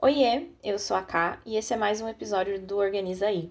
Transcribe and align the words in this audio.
Oiê, 0.00 0.46
eu 0.62 0.78
sou 0.78 0.96
a 0.96 1.02
Ká 1.02 1.42
e 1.44 1.56
esse 1.56 1.74
é 1.74 1.76
mais 1.76 2.00
um 2.00 2.08
episódio 2.08 2.60
do 2.60 2.76
Organiza 2.76 3.26
Aí. 3.26 3.48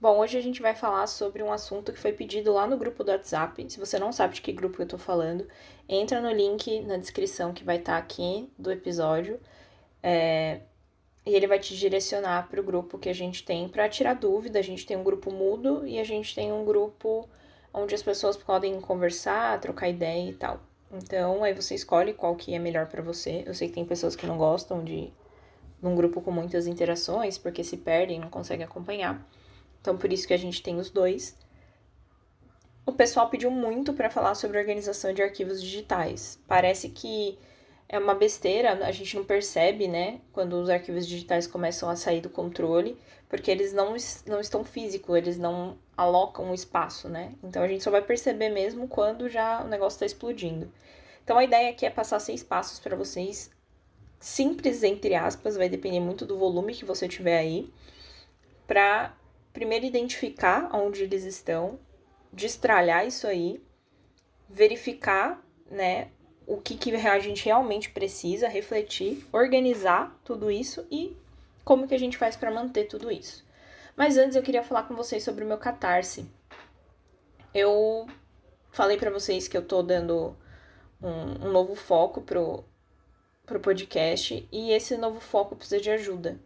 Bom, 0.00 0.18
hoje 0.18 0.38
a 0.38 0.40
gente 0.40 0.62
vai 0.62 0.74
falar 0.74 1.06
sobre 1.06 1.42
um 1.42 1.52
assunto 1.52 1.92
que 1.92 1.98
foi 1.98 2.10
pedido 2.10 2.54
lá 2.54 2.66
no 2.66 2.78
grupo 2.78 3.04
do 3.04 3.10
WhatsApp. 3.10 3.70
Se 3.70 3.78
você 3.78 3.98
não 3.98 4.10
sabe 4.10 4.32
de 4.32 4.40
que 4.40 4.50
grupo 4.50 4.80
eu 4.80 4.88
tô 4.88 4.96
falando, 4.96 5.46
entra 5.86 6.22
no 6.22 6.30
link 6.30 6.80
na 6.80 6.96
descrição 6.96 7.52
que 7.52 7.62
vai 7.62 7.76
estar 7.76 7.92
tá 7.92 7.98
aqui 7.98 8.50
do 8.58 8.72
episódio. 8.72 9.38
É... 10.02 10.60
E 11.26 11.34
ele 11.34 11.46
vai 11.46 11.58
te 11.58 11.76
direcionar 11.76 12.48
para 12.48 12.62
o 12.62 12.64
grupo 12.64 12.98
que 12.98 13.10
a 13.10 13.14
gente 13.14 13.44
tem 13.44 13.68
para 13.68 13.86
tirar 13.86 14.14
dúvida. 14.14 14.60
A 14.60 14.62
gente 14.62 14.86
tem 14.86 14.96
um 14.96 15.04
grupo 15.04 15.30
mudo 15.30 15.86
e 15.86 16.00
a 16.00 16.04
gente 16.04 16.34
tem 16.34 16.50
um 16.50 16.64
grupo 16.64 17.28
onde 17.74 17.94
as 17.94 18.02
pessoas 18.02 18.38
podem 18.38 18.80
conversar, 18.80 19.60
trocar 19.60 19.90
ideia 19.90 20.30
e 20.30 20.32
tal. 20.32 20.60
Então, 20.90 21.44
aí 21.44 21.52
você 21.52 21.74
escolhe 21.74 22.14
qual 22.14 22.34
que 22.36 22.54
é 22.54 22.58
melhor 22.58 22.86
para 22.86 23.02
você. 23.02 23.42
Eu 23.44 23.52
sei 23.52 23.68
que 23.68 23.74
tem 23.74 23.84
pessoas 23.84 24.16
que 24.16 24.26
não 24.26 24.38
gostam 24.38 24.82
de 24.82 25.12
num 25.84 25.94
grupo 25.94 26.22
com 26.22 26.30
muitas 26.30 26.66
interações, 26.66 27.36
porque 27.36 27.62
se 27.62 27.76
perdem, 27.76 28.18
não 28.18 28.30
conseguem 28.30 28.64
acompanhar. 28.64 29.22
Então, 29.80 29.98
por 29.98 30.10
isso 30.10 30.26
que 30.26 30.32
a 30.32 30.38
gente 30.38 30.62
tem 30.62 30.78
os 30.78 30.88
dois. 30.88 31.36
O 32.86 32.92
pessoal 32.92 33.28
pediu 33.28 33.50
muito 33.50 33.92
para 33.92 34.08
falar 34.08 34.34
sobre 34.34 34.58
organização 34.58 35.12
de 35.12 35.22
arquivos 35.22 35.62
digitais. 35.62 36.38
Parece 36.48 36.88
que 36.88 37.38
é 37.86 37.98
uma 37.98 38.14
besteira, 38.14 38.86
a 38.86 38.90
gente 38.90 39.14
não 39.14 39.24
percebe, 39.24 39.86
né, 39.86 40.20
quando 40.32 40.54
os 40.54 40.70
arquivos 40.70 41.06
digitais 41.06 41.46
começam 41.46 41.88
a 41.88 41.96
sair 41.96 42.22
do 42.22 42.30
controle, 42.30 42.96
porque 43.28 43.50
eles 43.50 43.74
não, 43.74 43.94
não 44.26 44.40
estão 44.40 44.64
físicos, 44.64 45.16
eles 45.16 45.36
não 45.36 45.76
alocam 45.96 46.50
o 46.50 46.54
espaço, 46.54 47.08
né? 47.08 47.34
Então 47.42 47.62
a 47.62 47.68
gente 47.68 47.84
só 47.84 47.90
vai 47.90 48.02
perceber 48.02 48.48
mesmo 48.48 48.88
quando 48.88 49.28
já 49.28 49.62
o 49.62 49.68
negócio 49.68 49.96
está 49.96 50.06
explodindo. 50.06 50.72
Então 51.22 51.36
a 51.36 51.44
ideia 51.44 51.70
aqui 51.70 51.84
é 51.84 51.90
passar 51.90 52.20
seis 52.20 52.42
passos 52.42 52.78
para 52.78 52.96
vocês, 52.96 53.50
simples 54.24 54.82
entre 54.82 55.14
aspas, 55.14 55.54
vai 55.54 55.68
depender 55.68 56.00
muito 56.00 56.24
do 56.24 56.38
volume 56.38 56.74
que 56.74 56.86
você 56.86 57.06
tiver 57.06 57.36
aí, 57.36 57.70
para 58.66 59.14
primeiro 59.52 59.84
identificar 59.84 60.74
onde 60.74 61.02
eles 61.02 61.24
estão, 61.24 61.78
destralhar 62.32 63.06
isso 63.06 63.26
aí, 63.26 63.62
verificar, 64.48 65.44
né, 65.70 66.08
o 66.46 66.56
que, 66.56 66.74
que 66.74 66.90
a 66.96 67.18
gente 67.18 67.44
realmente 67.44 67.90
precisa, 67.90 68.48
refletir, 68.48 69.26
organizar 69.30 70.18
tudo 70.24 70.50
isso 70.50 70.86
e 70.90 71.14
como 71.62 71.86
que 71.86 71.94
a 71.94 71.98
gente 71.98 72.16
faz 72.16 72.34
para 72.34 72.50
manter 72.50 72.84
tudo 72.84 73.12
isso. 73.12 73.44
Mas 73.94 74.16
antes 74.16 74.36
eu 74.36 74.42
queria 74.42 74.62
falar 74.62 74.84
com 74.84 74.94
vocês 74.94 75.22
sobre 75.22 75.44
o 75.44 75.46
meu 75.46 75.58
catarse. 75.58 76.26
Eu 77.52 78.06
falei 78.72 78.96
para 78.96 79.10
vocês 79.10 79.46
que 79.48 79.56
eu 79.56 79.62
tô 79.62 79.82
dando 79.82 80.34
um, 81.02 81.46
um, 81.46 81.52
novo 81.52 81.74
foco 81.74 82.22
pro, 82.22 82.64
pro 83.46 83.60
podcast 83.60 84.48
e 84.50 84.70
esse 84.72 84.96
novo 84.96 85.20
foco 85.20 85.54
precisa 85.54 85.80
de 85.80 85.90
ajuda. 85.90 86.38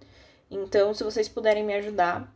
Então, 0.50 0.92
se 0.92 1.05
vocês 1.05 1.28
puderem 1.28 1.64
me 1.64 1.74
ajudar, 1.74 2.32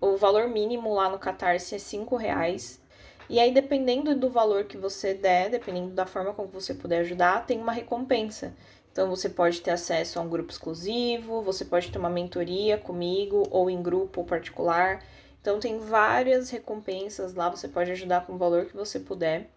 o 0.00 0.16
valor 0.16 0.48
mínimo 0.48 0.94
lá 0.94 1.08
no 1.08 1.18
Catarse 1.18 1.74
é 1.74 1.78
5 1.78 2.16
reais. 2.16 2.80
E 3.28 3.40
aí, 3.40 3.52
dependendo 3.52 4.14
do 4.14 4.30
valor 4.30 4.64
que 4.64 4.76
você 4.76 5.14
der, 5.14 5.50
dependendo 5.50 5.90
da 5.90 6.06
forma 6.06 6.32
como 6.32 6.48
você 6.48 6.74
puder 6.74 7.00
ajudar, 7.00 7.46
tem 7.46 7.60
uma 7.60 7.72
recompensa. 7.72 8.54
Então, 8.92 9.08
você 9.08 9.28
pode 9.28 9.60
ter 9.60 9.70
acesso 9.70 10.18
a 10.18 10.22
um 10.22 10.28
grupo 10.28 10.50
exclusivo, 10.50 11.42
você 11.42 11.64
pode 11.64 11.90
ter 11.90 11.98
uma 11.98 12.10
mentoria 12.10 12.78
comigo, 12.78 13.46
ou 13.50 13.68
em 13.68 13.82
grupo 13.82 14.20
ou 14.20 14.26
particular. 14.26 15.04
Então, 15.40 15.58
tem 15.58 15.78
várias 15.78 16.50
recompensas 16.50 17.34
lá, 17.34 17.48
você 17.48 17.68
pode 17.68 17.90
ajudar 17.90 18.26
com 18.26 18.34
o 18.34 18.38
valor 18.38 18.66
que 18.66 18.76
você 18.76 19.00
puder. 19.00 19.50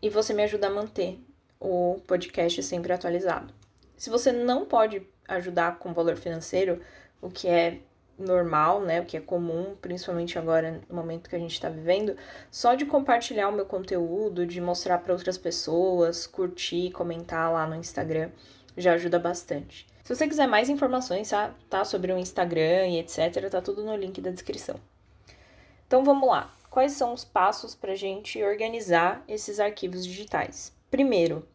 E 0.00 0.08
você 0.08 0.32
me 0.32 0.42
ajuda 0.42 0.66
a 0.66 0.70
manter 0.70 1.18
o 1.64 1.98
podcast 2.06 2.62
sempre 2.62 2.92
atualizado. 2.92 3.52
Se 3.96 4.10
você 4.10 4.30
não 4.30 4.66
pode 4.66 5.02
ajudar 5.26 5.78
com 5.78 5.94
valor 5.94 6.16
financeiro, 6.16 6.80
o 7.22 7.30
que 7.30 7.48
é 7.48 7.78
normal, 8.18 8.82
né, 8.82 9.00
o 9.00 9.04
que 9.04 9.16
é 9.16 9.20
comum, 9.20 9.74
principalmente 9.80 10.38
agora 10.38 10.80
no 10.88 10.94
momento 10.94 11.28
que 11.28 11.34
a 11.34 11.38
gente 11.38 11.54
está 11.54 11.68
vivendo, 11.68 12.16
só 12.50 12.74
de 12.74 12.84
compartilhar 12.84 13.48
o 13.48 13.52
meu 13.52 13.64
conteúdo, 13.64 14.46
de 14.46 14.60
mostrar 14.60 14.98
para 14.98 15.12
outras 15.12 15.38
pessoas, 15.38 16.26
curtir, 16.26 16.90
comentar 16.92 17.50
lá 17.50 17.66
no 17.66 17.74
Instagram, 17.74 18.30
já 18.76 18.92
ajuda 18.92 19.18
bastante. 19.18 19.86
Se 20.04 20.14
você 20.14 20.28
quiser 20.28 20.46
mais 20.46 20.68
informações, 20.68 21.30
tá, 21.30 21.54
tá 21.70 21.84
sobre 21.84 22.12
o 22.12 22.18
Instagram 22.18 22.88
e 22.88 22.98
etc, 22.98 23.48
tá 23.50 23.62
tudo 23.62 23.82
no 23.82 23.96
link 23.96 24.20
da 24.20 24.30
descrição. 24.30 24.76
Então 25.86 26.04
vamos 26.04 26.28
lá. 26.28 26.54
Quais 26.70 26.92
são 26.92 27.14
os 27.14 27.24
passos 27.24 27.74
para 27.74 27.92
a 27.92 27.96
gente 27.96 28.42
organizar 28.42 29.24
esses 29.26 29.58
arquivos 29.58 30.04
digitais? 30.04 30.72
Primeiro, 30.90 31.46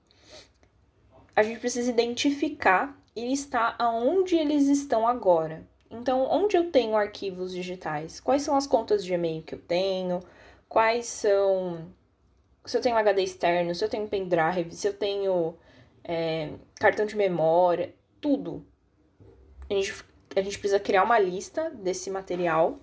a 1.39 1.43
gente 1.43 1.61
precisa 1.61 1.89
identificar 1.89 3.01
e 3.15 3.25
listar 3.25 3.73
aonde 3.79 4.35
eles 4.35 4.67
estão 4.67 5.07
agora. 5.07 5.65
Então, 5.89 6.27
onde 6.29 6.57
eu 6.57 6.69
tenho 6.69 6.97
arquivos 6.97 7.53
digitais? 7.53 8.19
Quais 8.19 8.41
são 8.41 8.57
as 8.57 8.67
contas 8.67 9.05
de 9.05 9.13
e-mail 9.13 9.41
que 9.41 9.55
eu 9.55 9.59
tenho? 9.61 10.19
Quais 10.67 11.05
são. 11.05 11.87
Se 12.65 12.75
eu 12.75 12.81
tenho 12.81 12.97
HD 12.97 13.23
externo, 13.23 13.73
se 13.73 13.81
eu 13.81 13.87
tenho 13.87 14.05
pendrive, 14.05 14.75
se 14.75 14.85
eu 14.85 14.93
tenho 14.93 15.55
é, 16.03 16.49
cartão 16.75 17.05
de 17.05 17.15
memória, 17.15 17.95
tudo. 18.19 18.61
A 19.69 19.73
gente, 19.73 19.95
a 20.35 20.41
gente 20.41 20.59
precisa 20.59 20.77
criar 20.77 21.03
uma 21.03 21.17
lista 21.17 21.69
desse 21.69 22.11
material, 22.11 22.77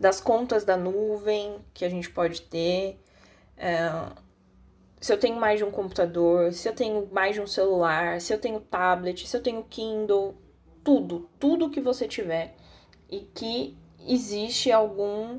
das 0.00 0.22
contas 0.22 0.64
da 0.64 0.78
nuvem 0.78 1.58
que 1.74 1.84
a 1.84 1.90
gente 1.90 2.08
pode 2.08 2.40
ter. 2.40 2.98
É, 3.58 4.23
se 5.04 5.12
eu 5.12 5.18
tenho 5.18 5.36
mais 5.36 5.58
de 5.58 5.64
um 5.66 5.70
computador, 5.70 6.50
se 6.54 6.66
eu 6.66 6.74
tenho 6.74 7.06
mais 7.12 7.34
de 7.34 7.40
um 7.42 7.46
celular, 7.46 8.22
se 8.22 8.32
eu 8.32 8.38
tenho 8.38 8.58
tablet, 8.58 9.28
se 9.28 9.36
eu 9.36 9.42
tenho 9.42 9.62
Kindle, 9.62 10.34
tudo, 10.82 11.28
tudo 11.38 11.68
que 11.68 11.78
você 11.78 12.08
tiver 12.08 12.56
e 13.10 13.20
que 13.20 13.76
existe 14.08 14.72
algum 14.72 15.38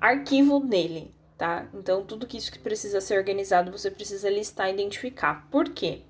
arquivo 0.00 0.58
nele, 0.58 1.14
tá? 1.36 1.68
Então, 1.74 2.02
tudo 2.02 2.26
que 2.26 2.38
isso 2.38 2.50
que 2.50 2.58
precisa 2.58 2.98
ser 2.98 3.18
organizado, 3.18 3.70
você 3.70 3.90
precisa 3.90 4.30
listar 4.30 4.70
e 4.70 4.72
identificar. 4.72 5.50
Por 5.50 5.68
quê? 5.68 6.00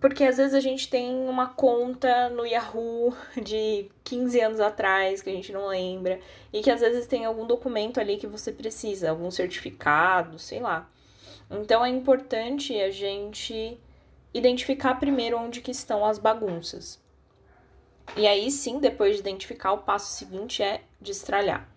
Porque 0.00 0.24
às 0.24 0.38
vezes 0.38 0.54
a 0.54 0.60
gente 0.60 0.90
tem 0.90 1.14
uma 1.14 1.50
conta 1.50 2.30
no 2.30 2.44
Yahoo 2.44 3.14
de 3.40 3.88
15 4.02 4.40
anos 4.40 4.58
atrás 4.58 5.22
que 5.22 5.30
a 5.30 5.32
gente 5.32 5.52
não 5.52 5.68
lembra 5.68 6.18
e 6.52 6.62
que 6.62 6.70
às 6.72 6.80
vezes 6.80 7.06
tem 7.06 7.24
algum 7.24 7.46
documento 7.46 8.00
ali 8.00 8.16
que 8.16 8.26
você 8.26 8.50
precisa, 8.50 9.10
algum 9.10 9.30
certificado, 9.30 10.36
sei 10.36 10.58
lá. 10.58 10.90
Então 11.50 11.84
é 11.84 11.88
importante 11.88 12.78
a 12.80 12.90
gente 12.90 13.78
identificar 14.32 14.96
primeiro 14.96 15.38
onde 15.38 15.60
que 15.60 15.70
estão 15.70 16.04
as 16.04 16.18
bagunças. 16.18 17.02
E 18.16 18.26
aí 18.26 18.50
sim, 18.50 18.78
depois 18.78 19.14
de 19.14 19.20
identificar, 19.20 19.72
o 19.72 19.78
passo 19.78 20.12
seguinte 20.12 20.62
é 20.62 20.82
destralhar. 21.00 21.68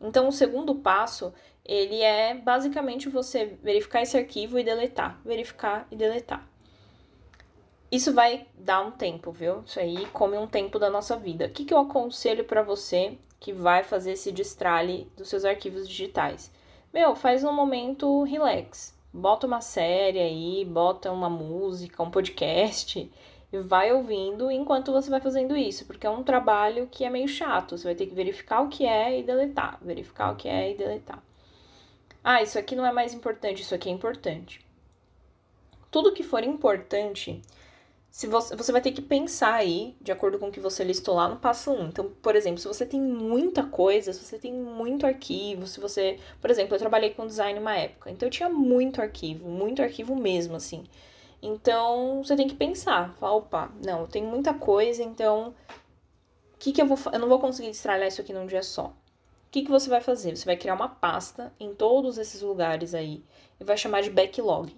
Então, 0.00 0.28
o 0.28 0.32
segundo 0.32 0.74
passo, 0.76 1.32
ele 1.64 2.00
é 2.00 2.34
basicamente 2.34 3.08
você 3.08 3.58
verificar 3.62 4.02
esse 4.02 4.16
arquivo 4.16 4.58
e 4.58 4.64
deletar, 4.64 5.20
verificar 5.24 5.86
e 5.90 5.96
deletar. 5.96 6.48
Isso 7.90 8.12
vai 8.12 8.46
dar 8.54 8.82
um 8.82 8.90
tempo, 8.90 9.32
viu? 9.32 9.62
Isso 9.64 9.80
aí 9.80 10.06
come 10.06 10.36
um 10.36 10.46
tempo 10.46 10.78
da 10.78 10.90
nossa 10.90 11.16
vida. 11.16 11.46
O 11.46 11.50
que, 11.50 11.64
que 11.64 11.72
eu 11.72 11.78
aconselho 11.78 12.44
para 12.44 12.62
você 12.62 13.18
que 13.40 13.52
vai 13.52 13.82
fazer 13.82 14.12
esse 14.12 14.30
destralhe 14.30 15.10
dos 15.16 15.28
seus 15.28 15.44
arquivos 15.44 15.88
digitais? 15.88 16.52
Meu, 16.92 17.16
faz 17.16 17.44
um 17.44 17.52
momento 17.52 18.24
relax. 18.24 18.97
Bota 19.12 19.46
uma 19.46 19.60
série 19.60 20.18
aí, 20.18 20.64
bota 20.64 21.10
uma 21.10 21.30
música, 21.30 22.02
um 22.02 22.10
podcast 22.10 23.10
e 23.52 23.58
vai 23.58 23.92
ouvindo 23.92 24.50
enquanto 24.50 24.92
você 24.92 25.08
vai 25.08 25.20
fazendo 25.20 25.56
isso, 25.56 25.86
porque 25.86 26.06
é 26.06 26.10
um 26.10 26.22
trabalho 26.22 26.86
que 26.90 27.04
é 27.04 27.10
meio 27.10 27.26
chato. 27.26 27.76
Você 27.76 27.84
vai 27.84 27.94
ter 27.94 28.06
que 28.06 28.14
verificar 28.14 28.60
o 28.60 28.68
que 28.68 28.84
é 28.84 29.18
e 29.18 29.22
deletar, 29.22 29.78
verificar 29.80 30.32
o 30.32 30.36
que 30.36 30.48
é 30.48 30.72
e 30.72 30.76
deletar. 30.76 31.22
Ah, 32.22 32.42
isso 32.42 32.58
aqui 32.58 32.76
não 32.76 32.84
é 32.84 32.92
mais 32.92 33.14
importante, 33.14 33.62
isso 33.62 33.74
aqui 33.74 33.88
é 33.88 33.92
importante. 33.92 34.64
Tudo 35.90 36.12
que 36.12 36.22
for 36.22 36.44
importante, 36.44 37.40
se 38.10 38.26
você, 38.26 38.56
você 38.56 38.72
vai 38.72 38.80
ter 38.80 38.92
que 38.92 39.02
pensar 39.02 39.54
aí, 39.54 39.96
de 40.00 40.10
acordo 40.10 40.38
com 40.38 40.48
o 40.48 40.50
que 40.50 40.60
você 40.60 40.82
listou 40.82 41.14
lá 41.14 41.28
no 41.28 41.36
passo 41.36 41.70
1. 41.70 41.88
Então, 41.88 42.10
por 42.22 42.34
exemplo, 42.34 42.58
se 42.58 42.66
você 42.66 42.86
tem 42.86 43.00
muita 43.00 43.64
coisa, 43.64 44.12
se 44.12 44.24
você 44.24 44.38
tem 44.38 44.52
muito 44.52 45.06
arquivo, 45.06 45.66
se 45.66 45.78
você. 45.78 46.18
Por 46.40 46.50
exemplo, 46.50 46.74
eu 46.74 46.78
trabalhei 46.78 47.10
com 47.10 47.26
design 47.26 47.58
uma 47.58 47.76
época, 47.76 48.10
então 48.10 48.26
eu 48.26 48.30
tinha 48.30 48.48
muito 48.48 49.00
arquivo, 49.00 49.48
muito 49.48 49.82
arquivo 49.82 50.16
mesmo, 50.16 50.56
assim. 50.56 50.84
Então, 51.40 52.22
você 52.24 52.34
tem 52.34 52.48
que 52.48 52.56
pensar, 52.56 53.14
falar, 53.14 53.36
opa, 53.36 53.70
não, 53.84 54.00
eu 54.00 54.08
tenho 54.08 54.26
muita 54.26 54.52
coisa, 54.54 55.02
então 55.02 55.54
o 56.54 56.58
que, 56.58 56.72
que 56.72 56.82
eu 56.82 56.86
vou 56.86 56.98
Eu 57.12 57.20
não 57.20 57.28
vou 57.28 57.38
conseguir 57.38 57.68
destralhar 57.70 58.08
isso 58.08 58.20
aqui 58.20 58.32
num 58.32 58.46
dia 58.46 58.62
só. 58.62 58.86
O 58.86 59.50
que, 59.50 59.62
que 59.62 59.70
você 59.70 59.88
vai 59.88 60.00
fazer? 60.00 60.36
Você 60.36 60.44
vai 60.44 60.56
criar 60.56 60.74
uma 60.74 60.88
pasta 60.88 61.52
em 61.60 61.74
todos 61.74 62.18
esses 62.18 62.42
lugares 62.42 62.94
aí 62.94 63.22
e 63.60 63.64
vai 63.64 63.76
chamar 63.76 64.02
de 64.02 64.10
backlog. 64.10 64.76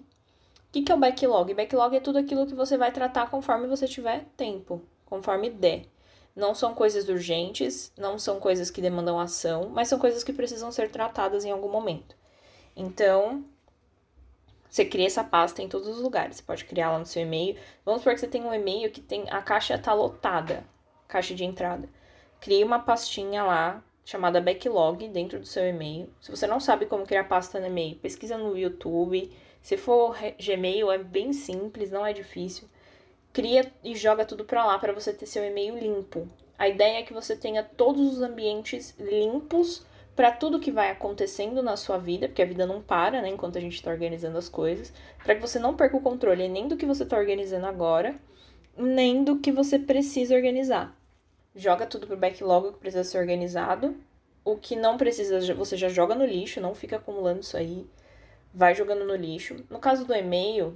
O 0.71 0.73
que, 0.73 0.83
que 0.83 0.91
é 0.91 0.95
o 0.95 0.97
backlog? 0.97 1.53
Backlog 1.53 1.97
é 1.97 1.99
tudo 1.99 2.17
aquilo 2.17 2.47
que 2.47 2.55
você 2.55 2.77
vai 2.77 2.93
tratar 2.93 3.29
conforme 3.29 3.67
você 3.67 3.87
tiver 3.87 4.25
tempo, 4.37 4.81
conforme 5.05 5.49
der. 5.49 5.85
Não 6.33 6.55
são 6.55 6.73
coisas 6.73 7.09
urgentes, 7.09 7.91
não 7.97 8.17
são 8.17 8.39
coisas 8.39 8.71
que 8.71 8.81
demandam 8.81 9.19
ação, 9.19 9.67
mas 9.69 9.89
são 9.89 9.99
coisas 9.99 10.23
que 10.23 10.31
precisam 10.31 10.71
ser 10.71 10.89
tratadas 10.89 11.43
em 11.43 11.51
algum 11.51 11.69
momento. 11.69 12.15
Então, 12.75 13.43
Você 14.69 14.85
cria 14.85 15.05
essa 15.05 15.23
pasta 15.23 15.61
em 15.61 15.67
todos 15.67 15.87
os 15.87 15.99
lugares. 16.01 16.37
Você 16.37 16.43
pode 16.43 16.65
criar 16.65 16.91
lá 16.91 16.99
no 16.99 17.05
seu 17.05 17.21
e-mail. 17.23 17.57
Vamos 17.85 18.01
supor 18.01 18.13
que 18.13 18.21
você 18.21 18.27
tem 18.27 18.43
um 18.43 18.53
e-mail 18.53 18.89
que 18.91 19.01
tem 19.01 19.29
a 19.29 19.41
caixa 19.41 19.77
tá 19.77 19.93
lotada, 19.93 20.63
caixa 21.07 21.35
de 21.35 21.43
entrada. 21.43 21.89
Crie 22.39 22.63
uma 22.63 22.79
pastinha 22.79 23.43
lá 23.43 23.83
chamada 24.05 24.41
backlog 24.41 25.07
dentro 25.09 25.39
do 25.39 25.45
seu 25.45 25.67
e-mail. 25.67 26.09
Se 26.21 26.31
você 26.31 26.47
não 26.47 26.59
sabe 26.59 26.85
como 26.85 27.05
criar 27.05 27.25
pasta 27.25 27.59
no 27.59 27.67
e-mail, 27.67 27.97
pesquisa 27.97 28.37
no 28.37 28.57
YouTube. 28.57 29.29
Se 29.61 29.77
for 29.77 30.17
Gmail, 30.39 30.91
é 30.91 30.97
bem 30.97 31.33
simples, 31.33 31.91
não 31.91 32.05
é 32.05 32.13
difícil. 32.13 32.67
Cria 33.31 33.71
e 33.83 33.95
joga 33.95 34.25
tudo 34.25 34.43
para 34.43 34.65
lá 34.65 34.77
para 34.77 34.91
você 34.91 35.13
ter 35.13 35.25
seu 35.25 35.43
e-mail 35.45 35.77
limpo. 35.77 36.27
A 36.57 36.67
ideia 36.67 36.99
é 36.99 37.03
que 37.03 37.13
você 37.13 37.35
tenha 37.35 37.63
todos 37.63 38.13
os 38.13 38.21
ambientes 38.21 38.95
limpos 38.99 39.85
para 40.15 40.31
tudo 40.31 40.59
que 40.59 40.71
vai 40.71 40.91
acontecendo 40.91 41.63
na 41.63 41.77
sua 41.77 41.97
vida, 41.97 42.27
porque 42.27 42.41
a 42.41 42.45
vida 42.45 42.65
não 42.65 42.81
para, 42.81 43.21
né, 43.21 43.29
enquanto 43.29 43.57
a 43.57 43.61
gente 43.61 43.75
está 43.75 43.89
organizando 43.89 44.37
as 44.37 44.49
coisas, 44.49 44.93
para 45.23 45.35
que 45.35 45.41
você 45.41 45.57
não 45.57 45.75
perca 45.75 45.97
o 45.97 46.01
controle 46.01 46.47
nem 46.49 46.67
do 46.67 46.77
que 46.77 46.85
você 46.85 47.03
está 47.03 47.17
organizando 47.17 47.65
agora, 47.65 48.15
nem 48.77 49.23
do 49.23 49.39
que 49.39 49.51
você 49.51 49.79
precisa 49.79 50.35
organizar. 50.35 50.95
Joga 51.55 51.85
tudo 51.85 52.07
pro 52.07 52.17
backlog 52.17 52.73
que 52.73 52.79
precisa 52.79 53.03
ser 53.03 53.17
organizado. 53.17 53.95
O 54.43 54.57
que 54.57 54.75
não 54.75 54.97
precisa, 54.97 55.53
você 55.53 55.77
já 55.77 55.89
joga 55.89 56.15
no 56.15 56.25
lixo, 56.25 56.61
não 56.61 56.73
fica 56.73 56.97
acumulando 56.97 57.41
isso 57.41 57.57
aí. 57.57 57.85
Vai 58.53 58.75
jogando 58.75 59.05
no 59.05 59.15
lixo. 59.15 59.63
No 59.69 59.79
caso 59.79 60.05
do 60.05 60.13
e-mail, 60.13 60.73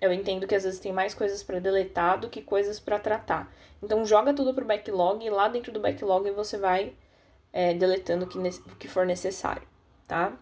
eu 0.00 0.12
entendo 0.12 0.46
que 0.46 0.54
às 0.54 0.64
vezes 0.64 0.80
tem 0.80 0.92
mais 0.92 1.14
coisas 1.14 1.42
para 1.42 1.58
deletar 1.58 2.18
do 2.20 2.28
que 2.28 2.42
coisas 2.42 2.78
para 2.78 2.98
tratar. 2.98 3.52
Então 3.82 4.04
joga 4.04 4.34
tudo 4.34 4.54
pro 4.54 4.64
backlog 4.64 5.24
e 5.24 5.30
lá 5.30 5.48
dentro 5.48 5.72
do 5.72 5.80
backlog 5.80 6.30
você 6.30 6.58
vai 6.58 6.94
é, 7.52 7.74
deletando 7.74 8.24
o 8.24 8.28
que, 8.28 8.38
o 8.38 8.76
que 8.76 8.88
for 8.88 9.06
necessário, 9.06 9.66
tá? 10.06 10.38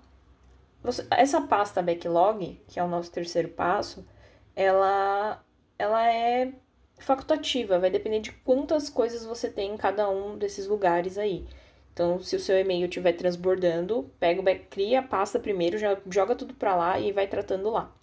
Você, 0.82 1.06
essa 1.10 1.40
pasta 1.40 1.80
backlog, 1.80 2.60
que 2.68 2.78
é 2.78 2.84
o 2.84 2.88
nosso 2.88 3.10
terceiro 3.10 3.48
passo, 3.48 4.04
ela, 4.54 5.42
ela 5.78 6.12
é 6.12 6.52
facultativa, 6.98 7.78
vai 7.78 7.90
depender 7.90 8.20
de 8.20 8.32
quantas 8.32 8.88
coisas 8.88 9.24
você 9.24 9.48
tem 9.48 9.72
em 9.72 9.76
cada 9.76 10.08
um 10.08 10.36
desses 10.36 10.66
lugares 10.66 11.16
aí. 11.16 11.46
Então, 11.94 12.18
se 12.18 12.34
o 12.34 12.40
seu 12.40 12.58
e-mail 12.58 12.86
estiver 12.86 13.12
transbordando, 13.12 14.10
pega 14.18 14.42
cria 14.68 14.98
a 14.98 15.02
pasta 15.02 15.38
primeiro, 15.38 15.78
já 15.78 15.96
joga 16.10 16.34
tudo 16.34 16.52
para 16.52 16.74
lá 16.74 16.98
e 16.98 17.12
vai 17.12 17.28
tratando 17.28 17.70
lá. 17.70 17.94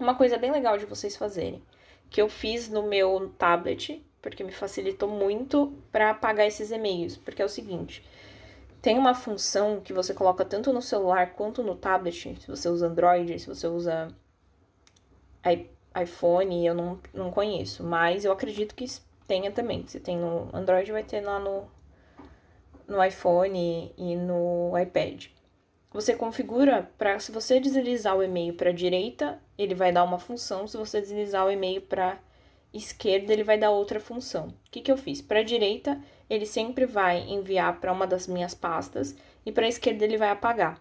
Uma 0.00 0.16
coisa 0.16 0.36
bem 0.36 0.50
legal 0.50 0.76
de 0.76 0.84
vocês 0.84 1.16
fazerem, 1.16 1.62
que 2.10 2.20
eu 2.20 2.28
fiz 2.28 2.68
no 2.68 2.82
meu 2.82 3.32
tablet, 3.38 4.04
porque 4.20 4.42
me 4.42 4.50
facilitou 4.50 5.08
muito 5.08 5.72
para 5.92 6.10
apagar 6.10 6.44
esses 6.48 6.72
e-mails, 6.72 7.16
porque 7.16 7.40
é 7.40 7.44
o 7.44 7.48
seguinte, 7.48 8.04
tem 8.82 8.98
uma 8.98 9.14
função 9.14 9.80
que 9.80 9.92
você 9.92 10.12
coloca 10.12 10.44
tanto 10.44 10.72
no 10.72 10.82
celular 10.82 11.34
quanto 11.34 11.62
no 11.62 11.76
tablet, 11.76 12.36
se 12.40 12.48
você 12.48 12.68
usa 12.68 12.88
Android, 12.88 13.38
se 13.38 13.46
você 13.46 13.68
usa 13.68 14.08
iPhone, 16.02 16.66
eu 16.66 16.74
não, 16.74 16.98
não 17.14 17.30
conheço, 17.30 17.84
mas 17.84 18.24
eu 18.24 18.32
acredito 18.32 18.74
que 18.74 18.86
tenha 19.26 19.52
também. 19.52 19.86
Se 19.86 20.00
tem 20.00 20.16
no 20.16 20.48
Android, 20.52 20.90
vai 20.90 21.04
ter 21.04 21.20
lá 21.20 21.38
no, 21.38 21.68
no 22.88 23.04
iPhone 23.04 23.92
e 23.96 24.16
no 24.16 24.72
iPad. 24.76 25.26
Você 25.92 26.14
configura 26.14 26.90
para 26.98 27.18
se 27.18 27.30
você 27.30 27.60
deslizar 27.60 28.16
o 28.16 28.22
e-mail 28.22 28.54
para 28.54 28.70
a 28.70 28.74
direita, 28.74 29.40
ele 29.56 29.74
vai 29.74 29.92
dar 29.92 30.04
uma 30.04 30.18
função, 30.18 30.66
se 30.66 30.76
você 30.76 31.00
deslizar 31.00 31.46
o 31.46 31.50
e-mail 31.50 31.82
para 31.82 32.18
esquerda, 32.72 33.32
ele 33.32 33.44
vai 33.44 33.58
dar 33.58 33.70
outra 33.70 34.00
função. 34.00 34.48
O 34.48 34.70
que, 34.70 34.80
que 34.80 34.92
eu 34.92 34.96
fiz? 34.96 35.22
Para 35.22 35.40
a 35.40 35.44
direita, 35.44 36.00
ele 36.28 36.46
sempre 36.46 36.84
vai 36.86 37.20
enviar 37.20 37.80
para 37.80 37.92
uma 37.92 38.06
das 38.06 38.26
minhas 38.26 38.54
pastas 38.54 39.16
e 39.46 39.52
para 39.52 39.66
a 39.66 39.68
esquerda 39.68 40.04
ele 40.04 40.18
vai 40.18 40.30
apagar. 40.30 40.80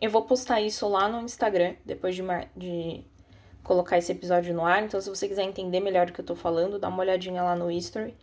Eu 0.00 0.10
vou 0.10 0.22
postar 0.22 0.60
isso 0.60 0.88
lá 0.88 1.08
no 1.08 1.22
Instagram 1.22 1.74
depois 1.84 2.14
de, 2.14 2.22
de 2.56 3.04
colocar 3.62 3.98
esse 3.98 4.12
episódio 4.12 4.54
no 4.54 4.64
ar. 4.64 4.82
Então, 4.82 5.00
se 5.00 5.10
você 5.10 5.28
quiser 5.28 5.42
entender 5.42 5.80
melhor 5.80 6.08
o 6.08 6.12
que 6.12 6.20
eu 6.20 6.24
tô 6.24 6.34
falando, 6.34 6.78
dá 6.78 6.88
uma 6.88 7.00
olhadinha 7.00 7.42
lá 7.42 7.54
no 7.54 7.70
history 7.70 8.16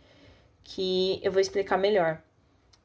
que 0.64 1.20
eu 1.22 1.30
vou 1.30 1.40
explicar 1.40 1.76
melhor. 1.76 2.22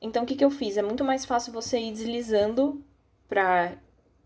Então, 0.03 0.23
o 0.23 0.25
que, 0.25 0.35
que 0.35 0.43
eu 0.43 0.51
fiz? 0.51 0.75
É 0.75 0.81
muito 0.81 1.01
mais 1.01 1.23
fácil 1.23 1.53
você 1.53 1.79
ir 1.79 1.93
deslizando 1.93 2.83
para 3.29 3.77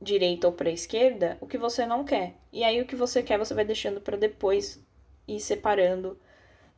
direita 0.02 0.48
ou 0.48 0.54
para 0.54 0.72
esquerda 0.72 1.38
o 1.40 1.46
que 1.46 1.58
você 1.58 1.86
não 1.86 2.04
quer. 2.04 2.34
E 2.52 2.64
aí, 2.64 2.82
o 2.82 2.86
que 2.88 2.96
você 2.96 3.22
quer, 3.22 3.38
você 3.38 3.54
vai 3.54 3.64
deixando 3.64 4.02
para 4.02 4.18
depois 4.18 4.84
ir 5.28 5.40
separando 5.40 6.20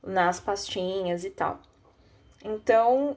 nas 0.03 0.41
pastinhas 0.41 1.23
e 1.23 1.29
tal. 1.29 1.61
Então, 2.43 3.15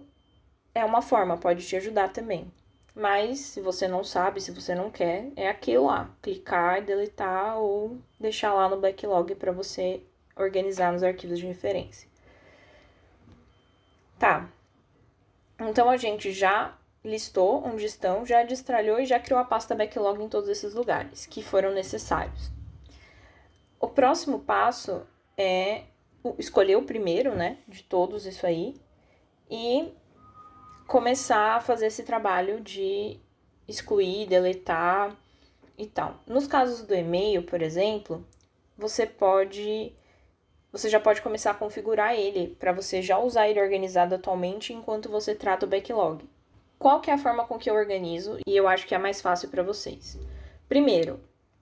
é 0.73 0.85
uma 0.85 1.03
forma, 1.03 1.37
pode 1.37 1.67
te 1.67 1.75
ajudar 1.75 2.13
também. 2.13 2.47
Mas 2.95 3.41
se 3.41 3.61
você 3.61 3.89
não 3.89 4.05
sabe, 4.05 4.41
se 4.41 4.53
você 4.53 4.77
não 4.77 4.89
quer, 4.89 5.33
é 5.35 5.49
aquilo 5.49 5.87
lá, 5.87 6.15
clicar, 6.23 6.85
deletar 6.85 7.59
ou 7.59 7.99
deixar 8.21 8.55
lá 8.55 8.69
no 8.69 8.81
backlog 8.81 9.35
para 9.35 9.51
você 9.51 10.01
organizar 10.37 10.93
nos 10.93 11.03
arquivos 11.03 11.41
de 11.41 11.47
referência. 11.47 12.09
Tá. 14.17 14.49
Então 15.69 15.89
a 15.89 15.97
gente 15.97 16.33
já 16.33 16.77
listou 17.05 17.65
onde 17.67 17.85
estão, 17.85 18.25
já 18.25 18.43
destralhou 18.43 19.01
e 19.01 19.07
já 19.07 19.19
criou 19.19 19.41
a 19.41 19.45
pasta 19.45 19.75
backlog 19.75 20.23
em 20.23 20.29
todos 20.29 20.49
esses 20.49 20.75
lugares 20.75 21.27
que 21.27 21.43
foram 21.43 21.73
necessários. 21.73 22.51
O 23.81 23.89
próximo 23.89 24.41
passo 24.41 25.03
é 25.37 25.85
escolher 26.39 26.77
o 26.77 26.85
primeiro, 26.85 27.35
né, 27.35 27.59
de 27.67 27.83
todos 27.83 28.27
isso 28.27 28.47
aí 28.47 28.77
e 29.51 29.93
começar 30.87 31.57
a 31.57 31.61
fazer 31.61 31.87
esse 31.87 32.05
trabalho 32.05 32.61
de 32.61 33.19
excluir, 33.67 34.27
deletar 34.27 35.17
e 35.77 35.87
tal. 35.87 36.21
Nos 36.27 36.47
casos 36.47 36.87
do 36.87 36.95
e-mail, 36.95 37.43
por 37.43 37.61
exemplo, 37.61 38.25
você 38.77 39.05
pode 39.05 39.93
você 40.73 40.89
já 40.89 40.99
pode 40.99 41.21
começar 41.21 41.51
a 41.51 41.55
configurar 41.55 42.15
ele 42.15 42.57
para 42.59 42.73
você 42.73 43.03
já 43.03 43.19
usar 43.19 43.49
ele 43.49 43.61
organizado 43.61 44.15
atualmente 44.15 44.73
enquanto 44.73 45.11
você 45.11 45.35
trata 45.35 45.67
o 45.67 45.69
backlog. 45.69 46.25
Qual 46.79 47.01
que 47.01 47.11
é 47.11 47.15
a 47.15 47.19
forma 47.19 47.45
com 47.45 47.59
que 47.59 47.69
eu 47.69 47.75
organizo 47.75 48.39
e 48.47 48.57
eu 48.57 48.67
acho 48.67 48.87
que 48.87 48.95
é 48.95 48.99
mais 48.99 49.21
fácil 49.21 49.51
para 49.51 49.63
vocês? 49.63 50.19
Primeiro, 50.69 51.21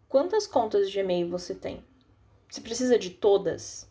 quantas 0.08 0.46
contas 0.46 0.88
de 0.88 1.00
e-mail 1.00 1.28
você 1.28 1.54
tem? 1.54 1.84
Você 2.48 2.60
precisa 2.60 2.96
de 2.96 3.10
todas? 3.10 3.90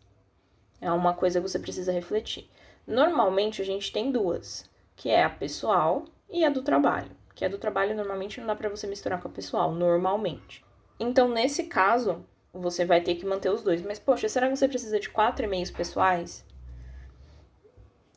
É 0.79 0.89
uma 0.91 1.13
coisa 1.13 1.41
que 1.41 1.47
você 1.47 1.59
precisa 1.59 1.91
refletir. 1.91 2.49
Normalmente 2.87 3.61
a 3.61 3.65
gente 3.65 3.91
tem 3.91 4.11
duas 4.11 4.69
que 4.95 5.09
é 5.09 5.23
a 5.23 5.29
pessoal 5.29 6.05
e 6.29 6.45
a 6.45 6.49
do 6.49 6.61
trabalho. 6.61 7.11
Que 7.35 7.43
a 7.45 7.49
do 7.49 7.57
trabalho 7.57 7.95
normalmente 7.95 8.39
não 8.39 8.47
dá 8.47 8.55
para 8.55 8.69
você 8.69 8.87
misturar 8.87 9.21
com 9.21 9.27
a 9.27 9.31
pessoal, 9.31 9.71
normalmente. 9.71 10.65
Então, 10.99 11.29
nesse 11.29 11.65
caso, 11.65 12.25
você 12.53 12.85
vai 12.85 13.01
ter 13.01 13.15
que 13.15 13.25
manter 13.25 13.49
os 13.49 13.63
dois. 13.63 13.81
Mas, 13.81 13.99
poxa, 13.99 14.29
será 14.29 14.49
que 14.49 14.55
você 14.55 14.67
precisa 14.67 14.99
de 14.99 15.09
quatro 15.09 15.45
e-mails 15.45 15.71
pessoais? 15.71 16.45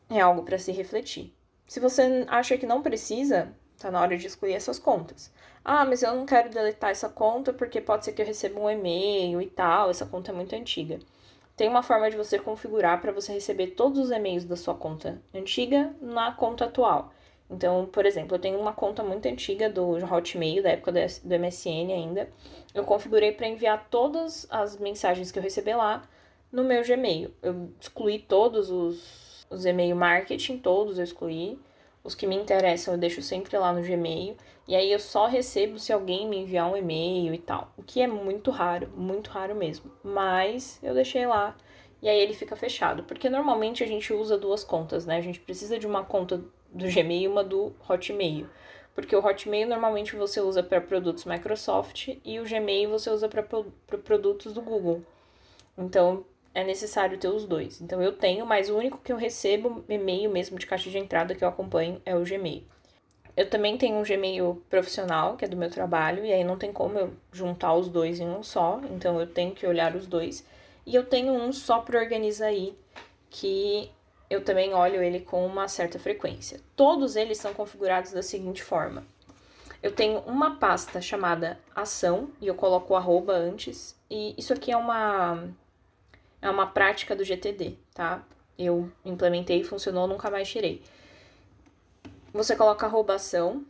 É 0.08 0.20
algo 0.20 0.42
para 0.42 0.58
se 0.58 0.72
refletir. 0.72 1.34
Se 1.66 1.80
você 1.80 2.24
acha 2.28 2.58
que 2.58 2.66
não 2.66 2.82
precisa, 2.82 3.52
tá 3.78 3.90
na 3.90 4.00
hora 4.00 4.16
de 4.16 4.26
excluir 4.26 4.52
essas 4.52 4.78
contas. 4.78 5.32
Ah, 5.64 5.84
mas 5.84 6.02
eu 6.02 6.14
não 6.14 6.26
quero 6.26 6.50
deletar 6.50 6.90
essa 6.90 7.08
conta 7.08 7.52
porque 7.52 7.80
pode 7.80 8.04
ser 8.04 8.12
que 8.12 8.20
eu 8.20 8.26
receba 8.26 8.60
um 8.60 8.68
e-mail 8.68 9.40
e 9.40 9.46
tal, 9.46 9.90
essa 9.90 10.04
conta 10.04 10.32
é 10.32 10.34
muito 10.34 10.54
antiga 10.54 10.98
tem 11.56 11.68
uma 11.68 11.82
forma 11.82 12.10
de 12.10 12.16
você 12.16 12.38
configurar 12.38 13.00
para 13.00 13.12
você 13.12 13.32
receber 13.32 13.68
todos 13.68 13.98
os 13.98 14.10
e-mails 14.10 14.44
da 14.44 14.56
sua 14.56 14.74
conta 14.74 15.22
antiga 15.34 15.94
na 16.00 16.32
conta 16.32 16.64
atual. 16.64 17.12
Então, 17.52 17.84
por 17.84 18.06
exemplo, 18.06 18.34
eu 18.34 18.40
tenho 18.40 18.58
uma 18.58 18.72
conta 18.72 19.02
muito 19.04 19.26
antiga 19.26 19.68
do 19.68 19.92
Hotmail, 20.04 20.62
da 20.62 20.70
época 20.70 20.90
do 20.90 21.38
MSN 21.38 21.92
ainda. 21.92 22.30
Eu 22.74 22.82
configurei 22.84 23.32
para 23.32 23.46
enviar 23.46 23.88
todas 23.90 24.46
as 24.50 24.78
mensagens 24.78 25.30
que 25.30 25.38
eu 25.38 25.42
receber 25.42 25.74
lá 25.74 26.02
no 26.50 26.64
meu 26.64 26.82
Gmail. 26.82 27.30
Eu 27.42 27.70
excluí 27.78 28.18
todos 28.18 28.70
os, 28.70 29.46
os 29.50 29.66
e-mail 29.66 29.94
marketing, 29.94 30.58
todos 30.58 30.96
eu 30.96 31.04
excluí. 31.04 31.58
Os 32.02 32.14
que 32.14 32.26
me 32.26 32.34
interessam 32.34 32.94
eu 32.94 32.98
deixo 32.98 33.20
sempre 33.20 33.56
lá 33.58 33.70
no 33.70 33.82
Gmail. 33.82 34.34
E 34.66 34.74
aí 34.74 34.90
eu 34.90 34.98
só 34.98 35.26
recebo 35.26 35.78
se 35.78 35.92
alguém 35.92 36.26
me 36.26 36.38
enviar 36.38 36.72
um 36.72 36.76
e-mail 36.76 37.34
e 37.34 37.38
tal. 37.38 37.70
O 37.76 37.82
que 37.82 38.00
é 38.00 38.06
muito 38.06 38.50
raro, 38.50 38.88
muito 38.96 39.30
raro 39.30 39.54
mesmo. 39.54 39.92
Mas 40.02 40.78
eu 40.82 40.94
deixei 40.94 41.26
lá 41.26 41.54
e 42.00 42.08
aí 42.08 42.18
ele 42.18 42.32
fica 42.32 42.56
fechado. 42.56 43.02
Porque 43.02 43.28
normalmente 43.28 43.84
a 43.84 43.86
gente 43.86 44.10
usa 44.12 44.38
duas 44.38 44.64
contas, 44.64 45.04
né? 45.04 45.18
A 45.18 45.20
gente 45.20 45.38
precisa 45.38 45.78
de 45.78 45.86
uma 45.86 46.02
conta 46.02 46.42
do 46.72 46.86
Gmail 46.86 47.22
e 47.22 47.28
uma 47.28 47.44
do 47.44 47.72
Hotmail. 47.88 48.48
Porque 48.94 49.14
o 49.14 49.24
Hotmail 49.24 49.68
normalmente 49.68 50.16
você 50.16 50.40
usa 50.40 50.62
para 50.62 50.80
produtos 50.80 51.24
Microsoft 51.24 52.08
e 52.24 52.40
o 52.40 52.44
Gmail 52.44 52.90
você 52.90 53.10
usa 53.10 53.28
para 53.28 53.42
produtos 53.98 54.52
do 54.52 54.60
Google. 54.60 55.02
Então 55.76 56.24
é 56.54 56.62
necessário 56.62 57.18
ter 57.18 57.28
os 57.28 57.46
dois. 57.46 57.80
Então 57.80 58.02
eu 58.02 58.12
tenho, 58.12 58.44
mas 58.44 58.68
o 58.68 58.76
único 58.76 58.98
que 58.98 59.12
eu 59.12 59.16
recebo 59.16 59.84
e-mail 59.88 60.30
mesmo 60.30 60.58
de 60.58 60.66
caixa 60.66 60.90
de 60.90 60.98
entrada 60.98 61.34
que 61.34 61.42
eu 61.42 61.48
acompanho 61.48 62.00
é 62.04 62.14
o 62.14 62.24
Gmail. 62.24 62.64
Eu 63.34 63.48
também 63.48 63.78
tenho 63.78 63.96
um 63.96 64.02
Gmail 64.02 64.62
profissional, 64.68 65.36
que 65.38 65.44
é 65.44 65.48
do 65.48 65.56
meu 65.56 65.70
trabalho, 65.70 66.24
e 66.24 66.32
aí 66.32 66.44
não 66.44 66.58
tem 66.58 66.70
como 66.70 66.98
eu 66.98 67.14
juntar 67.32 67.74
os 67.74 67.88
dois 67.88 68.20
em 68.20 68.28
um 68.28 68.42
só, 68.42 68.78
então 68.90 69.18
eu 69.18 69.26
tenho 69.26 69.54
que 69.54 69.66
olhar 69.66 69.96
os 69.96 70.06
dois. 70.06 70.46
E 70.84 70.94
eu 70.94 71.04
tenho 71.04 71.32
um 71.32 71.50
só 71.50 71.80
para 71.80 71.98
organizar 71.98 72.48
aí, 72.48 72.76
que 73.30 73.90
eu 74.32 74.42
também 74.42 74.72
olho 74.72 75.02
ele 75.02 75.20
com 75.20 75.44
uma 75.44 75.68
certa 75.68 75.98
frequência. 75.98 76.58
Todos 76.74 77.16
eles 77.16 77.36
são 77.36 77.52
configurados 77.52 78.12
da 78.12 78.22
seguinte 78.22 78.62
forma: 78.62 79.04
Eu 79.82 79.94
tenho 79.94 80.20
uma 80.20 80.56
pasta 80.56 81.02
chamada 81.02 81.60
ação 81.76 82.30
e 82.40 82.46
eu 82.46 82.54
coloco 82.54 82.94
o 82.94 82.96
arroba 82.96 83.34
antes. 83.34 83.94
E 84.10 84.34
isso 84.38 84.54
aqui 84.54 84.72
é 84.72 84.76
uma 84.76 85.48
é 86.40 86.48
uma 86.48 86.66
prática 86.66 87.14
do 87.14 87.22
GTD, 87.22 87.76
tá? 87.92 88.24
Eu 88.58 88.90
implementei, 89.04 89.62
funcionou, 89.62 90.08
nunca 90.08 90.30
mais 90.30 90.48
tirei. 90.48 90.82
Você 92.32 92.56
coloca 92.56 92.86
arroba 92.86 93.14
ação, 93.14 93.66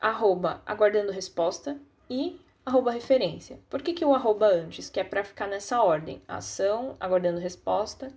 arroba 0.00 0.60
aguardando 0.66 1.12
resposta 1.12 1.78
e 2.08 2.40
arroba 2.66 2.90
referência. 2.90 3.60
Por 3.70 3.80
que, 3.80 3.92
que 3.92 4.04
o 4.04 4.12
arroba 4.12 4.48
antes? 4.48 4.90
Que 4.90 4.98
é 4.98 5.04
para 5.04 5.22
ficar 5.22 5.46
nessa 5.46 5.80
ordem: 5.80 6.20
ação, 6.26 6.96
aguardando 6.98 7.38
resposta 7.38 8.12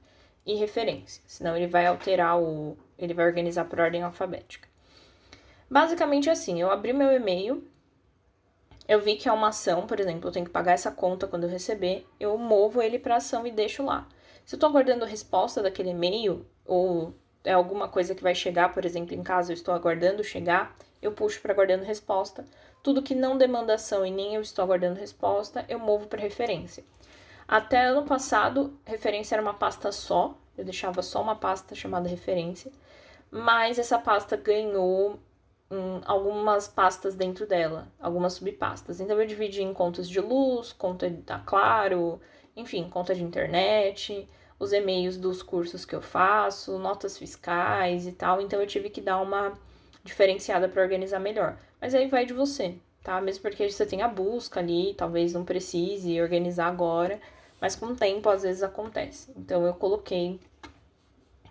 e 0.45 0.55
referência. 0.55 1.23
Senão 1.25 1.55
ele 1.55 1.67
vai 1.67 1.85
alterar 1.85 2.39
o. 2.39 2.77
ele 2.97 3.13
vai 3.13 3.25
organizar 3.25 3.65
por 3.65 3.79
ordem 3.79 4.03
alfabética. 4.03 4.67
Basicamente 5.69 6.29
assim, 6.29 6.61
eu 6.61 6.69
abri 6.69 6.93
meu 6.93 7.11
e-mail, 7.11 7.63
eu 8.87 8.99
vi 8.99 9.15
que 9.15 9.29
é 9.29 9.31
uma 9.31 9.47
ação, 9.47 9.87
por 9.87 9.99
exemplo, 9.99 10.27
eu 10.27 10.31
tenho 10.31 10.45
que 10.45 10.51
pagar 10.51 10.73
essa 10.73 10.91
conta 10.91 11.25
quando 11.25 11.45
eu 11.45 11.49
receber, 11.49 12.05
eu 12.19 12.37
movo 12.37 12.81
ele 12.81 12.99
para 12.99 13.15
ação 13.15 13.47
e 13.47 13.51
deixo 13.51 13.83
lá. 13.83 14.07
Se 14.45 14.55
eu 14.55 14.57
estou 14.57 14.69
aguardando 14.69 15.05
resposta 15.05 15.61
daquele 15.61 15.91
e-mail, 15.91 16.45
ou 16.65 17.13
é 17.43 17.53
alguma 17.53 17.87
coisa 17.87 18.13
que 18.13 18.21
vai 18.21 18.35
chegar, 18.35 18.73
por 18.73 18.85
exemplo, 18.85 19.15
em 19.15 19.23
casa 19.23 19.51
eu 19.51 19.55
estou 19.55 19.73
aguardando 19.73 20.23
chegar, 20.23 20.75
eu 21.01 21.11
puxo 21.11 21.41
para 21.41 21.53
aguardando 21.53 21.85
resposta. 21.85 22.45
Tudo 22.81 23.01
que 23.01 23.15
não 23.15 23.37
demanda 23.37 23.73
ação 23.73 24.05
e 24.05 24.11
nem 24.11 24.35
eu 24.35 24.41
estou 24.41 24.63
aguardando 24.63 24.99
resposta, 24.99 25.65
eu 25.69 25.79
movo 25.79 26.07
para 26.07 26.21
referência. 26.21 26.83
Até 27.47 27.85
ano 27.85 28.03
passado, 28.05 28.77
referência 28.85 29.35
era 29.35 29.41
uma 29.41 29.53
pasta 29.53 29.91
só, 29.91 30.37
eu 30.57 30.63
deixava 30.63 31.01
só 31.01 31.21
uma 31.21 31.35
pasta 31.35 31.75
chamada 31.75 32.07
referência, 32.07 32.71
mas 33.29 33.79
essa 33.79 33.97
pasta 33.97 34.37
ganhou 34.37 35.19
hum, 35.69 36.01
algumas 36.05 36.67
pastas 36.67 37.15
dentro 37.15 37.47
dela, 37.47 37.87
algumas 37.99 38.33
subpastas. 38.33 38.99
Então 38.99 39.19
eu 39.19 39.27
dividi 39.27 39.61
em 39.63 39.73
contas 39.73 40.09
de 40.09 40.19
luz, 40.19 40.71
conta 40.71 41.09
da 41.09 41.39
Claro, 41.39 42.21
enfim, 42.55 42.87
conta 42.89 43.15
de 43.15 43.23
internet, 43.23 44.27
os 44.59 44.71
e-mails 44.71 45.17
dos 45.17 45.41
cursos 45.41 45.85
que 45.85 45.95
eu 45.95 46.01
faço, 46.01 46.77
notas 46.77 47.17
fiscais 47.17 48.07
e 48.07 48.11
tal. 48.11 48.39
Então 48.41 48.61
eu 48.61 48.67
tive 48.67 48.89
que 48.89 49.01
dar 49.01 49.19
uma 49.21 49.53
diferenciada 50.03 50.69
para 50.69 50.81
organizar 50.81 51.19
melhor. 51.19 51.57
Mas 51.81 51.95
aí 51.95 52.07
vai 52.07 52.25
de 52.25 52.33
você, 52.33 52.75
tá? 53.03 53.19
Mesmo 53.21 53.41
porque 53.41 53.69
você 53.69 53.85
tem 53.85 54.01
a 54.01 54.07
busca 54.07 54.59
ali, 54.59 54.93
talvez 54.95 55.33
não 55.33 55.43
precise 55.43 56.21
organizar 56.21 56.67
agora, 56.67 57.19
mas 57.59 57.75
com 57.75 57.87
o 57.87 57.95
tempo 57.95 58.29
às 58.29 58.43
vezes 58.43 58.63
acontece. 58.63 59.31
Então 59.37 59.65
eu 59.65 59.73
coloquei 59.73 60.39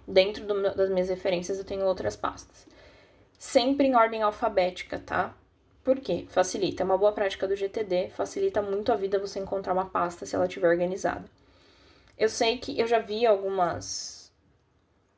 dentro 0.07 0.45
do, 0.45 0.75
das 0.75 0.91
minhas 0.91 1.09
referências 1.09 1.59
eu 1.59 1.65
tenho 1.65 1.85
outras 1.85 2.17
pastas. 2.17 2.67
Sempre 3.39 3.87
em 3.87 3.95
ordem 3.95 4.23
alfabética, 4.23 4.99
tá? 4.99 5.35
Por 5.85 5.99
quê? 6.01 6.27
Facilita. 6.29 6.83
É 6.83 6.85
uma 6.85 6.97
boa 6.97 7.13
prática 7.13 7.47
do 7.47 7.57
GTD, 7.57 8.11
facilita 8.11 8.63
muito 8.63 8.93
a 8.93 8.97
vida 8.97 9.19
você 9.19 9.41
encontrar 9.41 9.73
uma 9.73 9.87
pasta 9.87 10.25
se 10.25 10.35
ela 10.35 10.47
estiver 10.47 10.69
organizada. 10.69 11.25
Eu 12.17 12.29
sei 12.29 12.59
que 12.59 12.79
eu 12.79 12.87
já 12.87 12.99
vi 12.99 13.27
algumas 13.27 14.23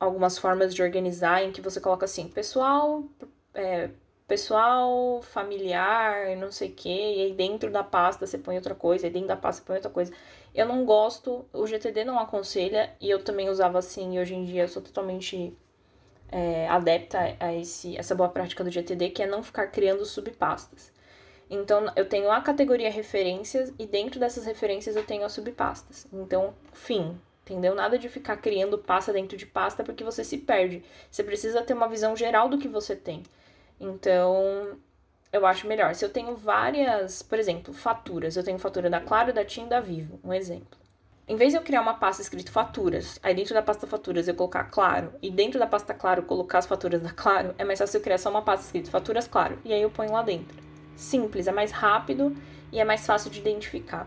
algumas 0.00 0.36
formas 0.36 0.74
de 0.74 0.82
organizar 0.82 1.42
em 1.42 1.52
que 1.52 1.60
você 1.60 1.80
coloca 1.80 2.04
assim, 2.04 2.28
pessoal, 2.28 3.04
é, 3.54 3.88
pessoal, 4.26 5.20
familiar, 5.22 6.36
não 6.36 6.50
sei 6.50 6.70
o 6.70 6.72
que, 6.72 6.88
e 6.88 7.22
aí 7.22 7.32
dentro 7.34 7.70
da 7.70 7.84
pasta 7.84 8.26
você 8.26 8.38
põe 8.38 8.56
outra 8.56 8.74
coisa, 8.74 9.06
e 9.06 9.10
dentro 9.10 9.28
da 9.28 9.36
pasta 9.36 9.60
você 9.60 9.66
põe 9.66 9.76
outra 9.76 9.90
coisa. 9.90 10.12
Eu 10.54 10.66
não 10.66 10.84
gosto, 10.84 11.44
o 11.52 11.66
GTD 11.66 12.04
não 12.04 12.18
aconselha, 12.18 12.94
e 13.00 13.10
eu 13.10 13.22
também 13.22 13.48
usava 13.48 13.78
assim, 13.78 14.16
e 14.16 14.20
hoje 14.20 14.34
em 14.34 14.44
dia 14.44 14.62
eu 14.62 14.68
sou 14.68 14.82
totalmente 14.82 15.56
é, 16.30 16.66
adepta 16.68 17.36
a 17.38 17.54
esse, 17.54 17.96
essa 17.96 18.14
boa 18.14 18.28
prática 18.28 18.64
do 18.64 18.70
GTD, 18.70 19.10
que 19.10 19.22
é 19.22 19.26
não 19.26 19.42
ficar 19.42 19.68
criando 19.68 20.04
subpastas. 20.04 20.92
Então, 21.50 21.92
eu 21.94 22.08
tenho 22.08 22.30
a 22.30 22.40
categoria 22.40 22.90
referências, 22.90 23.72
e 23.78 23.86
dentro 23.86 24.18
dessas 24.18 24.46
referências 24.46 24.96
eu 24.96 25.04
tenho 25.04 25.24
as 25.24 25.32
subpastas. 25.32 26.06
Então, 26.12 26.54
fim, 26.72 27.20
entendeu? 27.42 27.74
Nada 27.74 27.98
de 27.98 28.08
ficar 28.08 28.38
criando 28.38 28.78
pasta 28.78 29.12
dentro 29.12 29.36
de 29.36 29.46
pasta, 29.46 29.84
porque 29.84 30.02
você 30.02 30.24
se 30.24 30.38
perde. 30.38 30.82
Você 31.10 31.22
precisa 31.22 31.62
ter 31.62 31.74
uma 31.74 31.88
visão 31.88 32.16
geral 32.16 32.48
do 32.48 32.58
que 32.58 32.66
você 32.66 32.96
tem. 32.96 33.22
Então, 33.80 34.78
eu 35.32 35.44
acho 35.46 35.66
melhor. 35.66 35.94
Se 35.94 36.04
eu 36.04 36.10
tenho 36.10 36.36
várias, 36.36 37.22
por 37.22 37.38
exemplo, 37.38 37.74
faturas, 37.74 38.36
eu 38.36 38.44
tenho 38.44 38.58
fatura 38.58 38.88
da 38.88 39.00
Claro, 39.00 39.32
da 39.32 39.44
TIM, 39.44 39.66
da 39.66 39.80
Vivo, 39.80 40.18
um 40.22 40.32
exemplo. 40.32 40.78
Em 41.26 41.36
vez 41.36 41.52
de 41.52 41.58
eu 41.58 41.62
criar 41.62 41.80
uma 41.80 41.94
pasta 41.94 42.20
escrito 42.20 42.52
faturas, 42.52 43.18
aí 43.22 43.34
dentro 43.34 43.54
da 43.54 43.62
pasta 43.62 43.86
faturas 43.86 44.28
eu 44.28 44.34
colocar 44.34 44.64
Claro, 44.64 45.12
e 45.22 45.30
dentro 45.30 45.58
da 45.58 45.66
pasta 45.66 45.94
Claro 45.94 46.22
colocar 46.22 46.58
as 46.58 46.66
faturas 46.66 47.00
da 47.02 47.10
Claro, 47.10 47.54
é 47.56 47.64
mais 47.64 47.78
fácil 47.78 47.98
eu 47.98 48.02
criar 48.02 48.18
só 48.18 48.30
uma 48.30 48.42
pasta 48.42 48.66
escrito 48.66 48.90
faturas 48.90 49.26
Claro, 49.26 49.58
e 49.64 49.72
aí 49.72 49.80
eu 49.80 49.90
ponho 49.90 50.12
lá 50.12 50.22
dentro. 50.22 50.56
Simples, 50.94 51.46
é 51.46 51.52
mais 51.52 51.72
rápido 51.72 52.36
e 52.70 52.78
é 52.78 52.84
mais 52.84 53.06
fácil 53.06 53.30
de 53.30 53.40
identificar. 53.40 54.06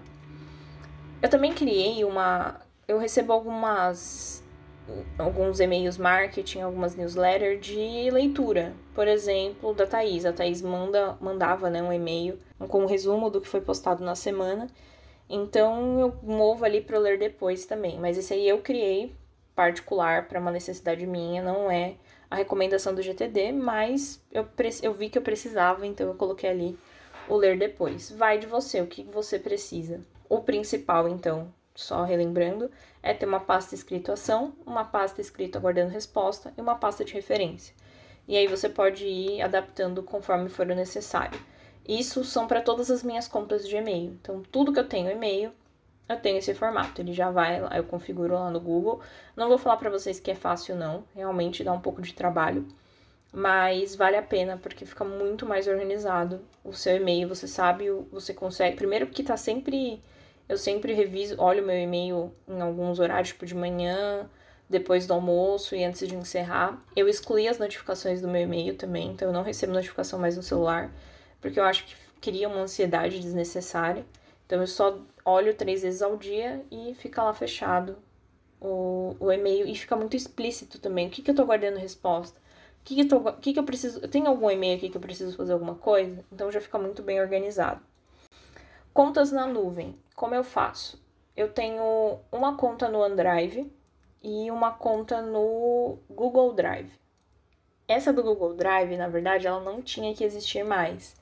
Eu 1.22 1.30
também 1.30 1.54
criei 1.54 2.06
uma. 2.06 2.62
Eu 2.88 3.00
recebo 3.00 3.34
algumas 3.34 4.44
alguns 5.18 5.60
e-mails 5.60 5.98
marketing, 5.98 6.62
algumas 6.62 6.96
newsletters 6.96 7.66
de 7.66 8.10
leitura. 8.12 8.74
Por 8.94 9.08
exemplo, 9.08 9.74
da 9.74 9.86
Thaís. 9.86 10.26
A 10.26 10.34
Thaís 10.34 10.62
manda, 10.62 11.18
mandava 11.20 11.70
né, 11.70 11.82
um 11.82 11.92
e-mail 11.92 12.40
com 12.68 12.84
um 12.84 12.86
resumo 12.86 13.30
do 13.30 13.42
que 13.42 13.48
foi 13.48 13.62
postado 13.62 14.04
na 14.04 14.16
semana. 14.16 14.68
Então 15.30 16.00
eu 16.00 16.16
movo 16.24 16.64
ali 16.64 16.82
para 16.82 16.98
ler 16.98 17.18
depois 17.18 17.66
também. 17.66 18.00
Mas 18.00 18.18
esse 18.18 18.34
aí 18.34 18.48
eu 18.48 18.60
criei 18.60 19.14
particular 19.56 20.28
para 20.28 20.40
uma 20.40 20.52
necessidade 20.52 21.06
minha, 21.06 21.42
não 21.42 21.70
é 21.70 21.96
a 22.30 22.36
recomendação 22.36 22.94
do 22.94 23.02
GTD, 23.02 23.52
mas 23.54 24.22
eu, 24.32 24.46
eu 24.84 24.94
vi 24.94 25.10
que 25.10 25.18
eu 25.18 25.22
precisava, 25.22 25.88
então 25.88 26.08
eu 26.08 26.14
coloquei 26.14 26.50
ali 26.50 26.78
o 27.28 27.36
ler 27.36 27.58
depois. 27.58 28.12
Vai 28.12 28.38
de 28.38 28.46
você, 28.46 28.82
o 28.82 28.88
que 28.88 29.04
você 29.04 29.40
precisa. 29.40 30.02
O 30.30 30.42
principal, 30.42 31.08
então, 31.08 31.52
só 31.74 32.04
relembrando, 32.04 32.70
é 33.08 33.14
ter 33.14 33.26
uma 33.26 33.40
pasta 33.40 33.74
escrito 33.74 34.12
ação, 34.12 34.54
uma 34.66 34.84
pasta 34.84 35.22
escrito 35.22 35.58
aguardando 35.58 35.92
resposta 35.92 36.54
e 36.58 36.62
uma 36.62 36.76
pasta 36.76 37.06
de 37.06 37.14
referência. 37.14 37.74
E 38.28 38.36
aí 38.36 38.48
você 38.48 38.68
pode 38.68 39.06
ir 39.06 39.42
adaptando 39.42 40.04
conforme 40.04 40.50
for 40.50 40.70
o 40.70 40.76
necessário. 40.76 41.40
Isso 41.88 42.26
são 42.26 42.48
para 42.48 42.62
todas 42.62 42.92
as 42.92 43.02
minhas 43.02 43.26
contas 43.26 43.66
de 43.66 43.78
e-mail. 43.78 44.18
Então, 44.22 44.44
tudo 44.52 44.74
que 44.74 44.80
eu 44.80 44.88
tenho 44.88 45.10
e-mail, 45.10 45.54
eu 46.10 46.20
tenho 46.20 46.38
esse 46.38 46.54
formato. 46.54 47.00
Ele 47.00 47.14
já 47.14 47.32
vai 47.32 47.62
eu 47.78 47.84
configuro 47.86 48.34
lá 48.34 48.52
no 48.52 48.60
Google. 48.60 49.00
Não 49.36 49.48
vou 49.48 49.58
falar 49.58 49.78
para 49.78 49.90
vocês 49.90 50.20
que 50.20 50.32
é 50.32 50.36
fácil 50.36 50.76
não, 50.76 51.06
realmente 51.16 51.64
dá 51.64 51.72
um 51.72 51.80
pouco 51.80 52.02
de 52.02 52.14
trabalho, 52.14 52.68
mas 53.32 53.96
vale 53.96 54.18
a 54.18 54.22
pena 54.22 54.58
porque 54.58 54.86
fica 54.86 55.06
muito 55.06 55.46
mais 55.46 55.66
organizado 55.66 56.42
o 56.64 56.74
seu 56.74 56.98
e-mail, 56.98 57.30
você 57.30 57.48
sabe, 57.48 57.90
você 58.12 58.34
consegue, 58.34 58.76
primeiro 58.76 59.08
porque 59.08 59.24
tá 59.24 59.38
sempre 59.38 60.02
eu 60.48 60.58
sempre 60.58 60.94
reviso, 60.94 61.36
olho 61.40 61.66
meu 61.66 61.78
e-mail 61.78 62.34
em 62.48 62.62
alguns 62.62 63.00
horários, 63.00 63.30
tipo 63.30 63.46
de 63.46 63.56
manhã, 63.56 64.30
depois 64.70 65.06
do 65.08 65.14
almoço 65.14 65.76
e 65.76 65.84
antes 65.84 66.08
de 66.08 66.16
encerrar. 66.16 66.82
Eu 66.96 67.08
excluí 67.08 67.48
as 67.48 67.58
notificações 67.58 68.22
do 68.22 68.28
meu 68.28 68.42
e-mail 68.42 68.76
também, 68.76 69.10
então 69.10 69.28
eu 69.30 69.34
não 69.34 69.44
recebo 69.44 69.74
notificação 69.74 70.20
mais 70.20 70.36
no 70.36 70.44
celular, 70.44 70.92
porque 71.42 71.60
eu 71.60 71.64
acho 71.64 71.86
que 71.86 71.96
cria 72.22 72.48
uma 72.48 72.62
ansiedade 72.62 73.20
desnecessária. 73.20 74.06
Então 74.46 74.62
eu 74.62 74.68
só 74.68 75.00
olho 75.26 75.54
três 75.54 75.82
vezes 75.82 76.02
ao 76.02 76.16
dia 76.18 76.64
e 76.72 76.94
fica 76.96 77.24
lá 77.24 77.34
fechado 77.34 77.98
o, 78.60 79.16
o 79.20 79.32
e-mail 79.32 79.68
e 79.68 79.76
fica 79.76 79.96
muito 79.96 80.16
explícito 80.16 80.80
também. 80.80 81.08
O 81.08 81.10
que, 81.10 81.22
que 81.22 81.32
eu 81.32 81.36
tô 81.36 81.46
guardando 81.46 81.78
resposta? 81.78 82.40
O 82.82 82.84
que, 82.84 82.96
que, 82.96 83.14
o 83.14 83.34
que, 83.34 83.54
que 83.54 83.60
eu 83.60 83.64
preciso. 83.64 84.00
Tem 84.08 84.26
algum 84.26 84.50
e-mail 84.50 84.78
aqui 84.78 84.90
que 84.90 84.96
eu 84.98 85.02
preciso 85.02 85.36
fazer 85.36 85.54
alguma 85.54 85.76
coisa? 85.76 86.24
Então 86.32 86.52
já 86.52 86.62
fica 86.62 86.78
muito 86.78 87.04
bem 87.04 87.20
organizado. 87.20 87.82
Contas 88.98 89.32
na 89.32 89.46
nuvem. 89.46 89.96
Como 90.16 90.34
eu 90.34 90.44
faço? 90.44 91.00
Eu 91.36 91.54
tenho 91.54 92.18
uma 92.32 92.58
conta 92.58 92.90
no 92.90 92.98
OneDrive 93.02 93.72
e 94.24 94.50
uma 94.50 94.72
conta 94.72 95.22
no 95.22 96.00
Google 96.10 96.52
Drive. 96.54 96.92
Essa 97.88 98.12
do 98.12 98.24
Google 98.24 98.56
Drive, 98.56 98.98
na 98.98 99.08
verdade, 99.08 99.46
ela 99.46 99.60
não 99.60 99.84
tinha 99.84 100.16
que 100.16 100.24
existir 100.24 100.64
mais, 100.64 101.16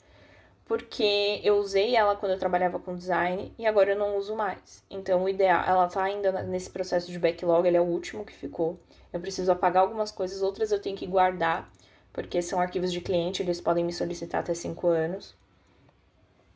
porque 0.63 1.41
eu 1.43 1.57
usei 1.57 1.97
ela 1.97 2.15
quando 2.15 2.31
eu 2.31 2.39
trabalhava 2.39 2.79
com 2.79 2.95
design 2.95 3.53
e 3.59 3.67
agora 3.67 3.91
eu 3.91 3.99
não 3.99 4.15
uso 4.15 4.37
mais. 4.37 4.81
Então, 4.89 5.25
o 5.25 5.27
ideal, 5.27 5.61
ela 5.67 5.89
tá 5.89 6.01
ainda 6.01 6.31
nesse 6.43 6.69
processo 6.69 7.11
de 7.11 7.19
backlog, 7.19 7.67
ele 7.67 7.75
é 7.75 7.81
o 7.81 7.83
último 7.83 8.23
que 8.23 8.31
ficou. 8.31 8.79
Eu 9.11 9.19
preciso 9.19 9.51
apagar 9.51 9.83
algumas 9.83 10.11
coisas, 10.11 10.41
outras 10.41 10.71
eu 10.71 10.81
tenho 10.81 10.95
que 10.95 11.05
guardar, 11.05 11.69
porque 12.13 12.41
são 12.41 12.61
arquivos 12.61 12.93
de 12.93 13.01
cliente, 13.01 13.43
eles 13.43 13.59
podem 13.59 13.83
me 13.83 13.91
solicitar 13.91 14.39
até 14.39 14.53
5 14.53 14.87
anos. 14.87 15.35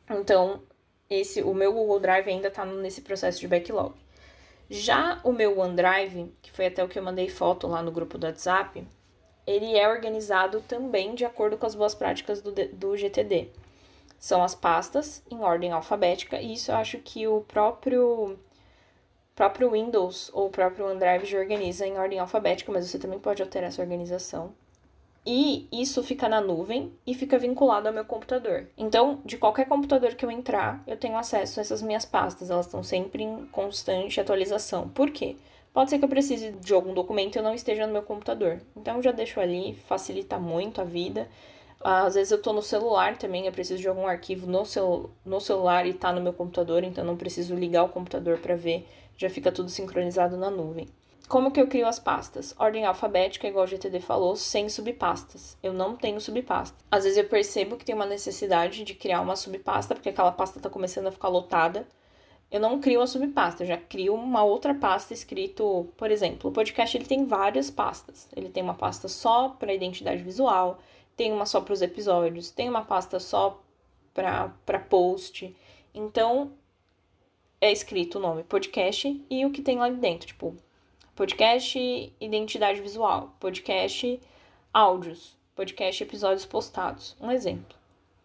Então, 0.08 0.62
esse 1.10 1.42
o 1.42 1.52
meu 1.52 1.72
Google 1.72 1.98
Drive 1.98 2.28
ainda 2.28 2.48
está 2.48 2.64
nesse 2.64 3.02
processo 3.02 3.40
de 3.40 3.48
backlog. 3.48 3.94
Já 4.70 5.20
o 5.24 5.32
meu 5.32 5.58
OneDrive, 5.58 6.32
que 6.40 6.52
foi 6.52 6.66
até 6.66 6.84
o 6.84 6.88
que 6.88 6.96
eu 6.96 7.02
mandei 7.02 7.28
foto 7.28 7.66
lá 7.66 7.82
no 7.82 7.90
grupo 7.90 8.16
do 8.16 8.26
WhatsApp, 8.26 8.86
ele 9.44 9.76
é 9.76 9.88
organizado 9.88 10.60
também 10.60 11.16
de 11.16 11.24
acordo 11.24 11.58
com 11.58 11.66
as 11.66 11.74
boas 11.74 11.92
práticas 11.92 12.40
do, 12.40 12.52
do 12.52 12.96
GTD. 12.96 13.48
São 14.16 14.44
as 14.44 14.54
pastas 14.54 15.24
em 15.28 15.40
ordem 15.40 15.72
alfabética, 15.72 16.40
e 16.40 16.52
isso 16.52 16.70
eu 16.70 16.76
acho 16.76 16.98
que 16.98 17.26
o 17.26 17.40
próprio 17.40 18.38
próprio 19.34 19.70
Windows 19.70 20.30
ou 20.34 20.46
o 20.46 20.50
próprio 20.50 20.86
OneDrive 20.86 21.24
já 21.24 21.38
organiza 21.38 21.86
em 21.86 21.98
ordem 21.98 22.18
alfabética, 22.18 22.70
mas 22.70 22.88
você 22.88 22.98
também 22.98 23.18
pode 23.18 23.42
alterar 23.42 23.68
essa 23.68 23.82
organização. 23.82 24.54
E 25.26 25.68
isso 25.70 26.02
fica 26.02 26.28
na 26.28 26.40
nuvem 26.40 26.92
e 27.06 27.14
fica 27.14 27.38
vinculado 27.38 27.86
ao 27.86 27.94
meu 27.94 28.04
computador. 28.04 28.66
Então, 28.76 29.20
de 29.24 29.36
qualquer 29.36 29.66
computador 29.66 30.14
que 30.14 30.24
eu 30.24 30.30
entrar, 30.30 30.82
eu 30.86 30.96
tenho 30.96 31.16
acesso 31.16 31.60
a 31.60 31.62
essas 31.62 31.82
minhas 31.82 32.04
pastas. 32.04 32.50
Elas 32.50 32.66
estão 32.66 32.82
sempre 32.82 33.22
em 33.22 33.46
constante 33.46 34.20
atualização. 34.20 34.88
Por 34.88 35.10
quê? 35.10 35.36
Pode 35.72 35.90
ser 35.90 35.98
que 35.98 36.04
eu 36.04 36.08
precise 36.08 36.52
de 36.52 36.72
algum 36.72 36.94
documento 36.94 37.36
e 37.36 37.38
eu 37.38 37.42
não 37.42 37.54
esteja 37.54 37.86
no 37.86 37.92
meu 37.92 38.02
computador. 38.02 38.60
Então, 38.74 39.02
já 39.02 39.12
deixo 39.12 39.38
ali, 39.38 39.74
facilita 39.86 40.38
muito 40.38 40.80
a 40.80 40.84
vida. 40.84 41.28
Às 41.82 42.14
vezes 42.14 42.30
eu 42.30 42.42
tô 42.42 42.52
no 42.52 42.62
celular 42.62 43.16
também, 43.16 43.46
eu 43.46 43.52
preciso 43.52 43.80
de 43.80 43.88
algum 43.88 44.06
arquivo 44.06 44.46
no, 44.46 44.66
cel 44.66 45.10
no 45.24 45.40
celular 45.40 45.86
e 45.86 45.94
tá 45.94 46.12
no 46.12 46.20
meu 46.20 46.32
computador, 46.32 46.84
então 46.84 47.02
não 47.02 47.16
preciso 47.16 47.54
ligar 47.54 47.84
o 47.84 47.88
computador 47.88 48.38
para 48.38 48.54
ver, 48.54 48.86
já 49.16 49.30
fica 49.30 49.50
tudo 49.50 49.70
sincronizado 49.70 50.36
na 50.36 50.50
nuvem. 50.50 50.88
Como 51.30 51.52
que 51.52 51.60
eu 51.60 51.68
crio 51.68 51.86
as 51.86 52.00
pastas? 52.00 52.52
Ordem 52.58 52.84
alfabética, 52.84 53.46
igual 53.46 53.62
o 53.64 53.68
GTD 53.68 54.00
falou, 54.00 54.34
sem 54.34 54.68
subpastas. 54.68 55.56
Eu 55.62 55.72
não 55.72 55.94
tenho 55.94 56.20
subpasta. 56.20 56.76
Às 56.90 57.04
vezes 57.04 57.18
eu 57.18 57.24
percebo 57.24 57.76
que 57.76 57.84
tem 57.84 57.94
uma 57.94 58.04
necessidade 58.04 58.82
de 58.82 58.94
criar 58.94 59.20
uma 59.20 59.36
subpasta, 59.36 59.94
porque 59.94 60.08
aquela 60.08 60.32
pasta 60.32 60.58
está 60.58 60.68
começando 60.68 61.06
a 61.06 61.12
ficar 61.12 61.28
lotada. 61.28 61.86
Eu 62.50 62.58
não 62.58 62.80
crio 62.80 63.00
a 63.00 63.06
subpasta, 63.06 63.62
eu 63.62 63.68
já 63.68 63.76
crio 63.76 64.12
uma 64.12 64.42
outra 64.42 64.74
pasta 64.74 65.14
escrito, 65.14 65.86
por 65.96 66.10
exemplo, 66.10 66.50
o 66.50 66.52
podcast 66.52 66.96
ele 66.96 67.04
tem 67.04 67.24
várias 67.24 67.70
pastas. 67.70 68.28
Ele 68.34 68.48
tem 68.48 68.64
uma 68.64 68.74
pasta 68.74 69.06
só 69.06 69.50
para 69.50 69.72
identidade 69.72 70.24
visual, 70.24 70.80
tem 71.16 71.32
uma 71.32 71.46
só 71.46 71.60
para 71.60 71.74
os 71.74 71.80
episódios, 71.80 72.50
tem 72.50 72.68
uma 72.68 72.82
pasta 72.82 73.20
só 73.20 73.62
para 74.12 74.80
post. 74.88 75.56
Então 75.94 76.50
é 77.60 77.70
escrito 77.70 78.18
o 78.18 78.20
nome 78.20 78.42
podcast 78.42 79.24
e 79.30 79.46
o 79.46 79.52
que 79.52 79.62
tem 79.62 79.78
lá 79.78 79.88
dentro, 79.88 80.26
tipo 80.26 80.56
podcast 81.14 81.78
identidade 82.20 82.80
visual, 82.80 83.34
podcast 83.38 84.20
áudios, 84.72 85.36
podcast 85.54 86.02
episódios 86.02 86.46
postados. 86.46 87.16
Um 87.20 87.30
exemplo, 87.30 87.76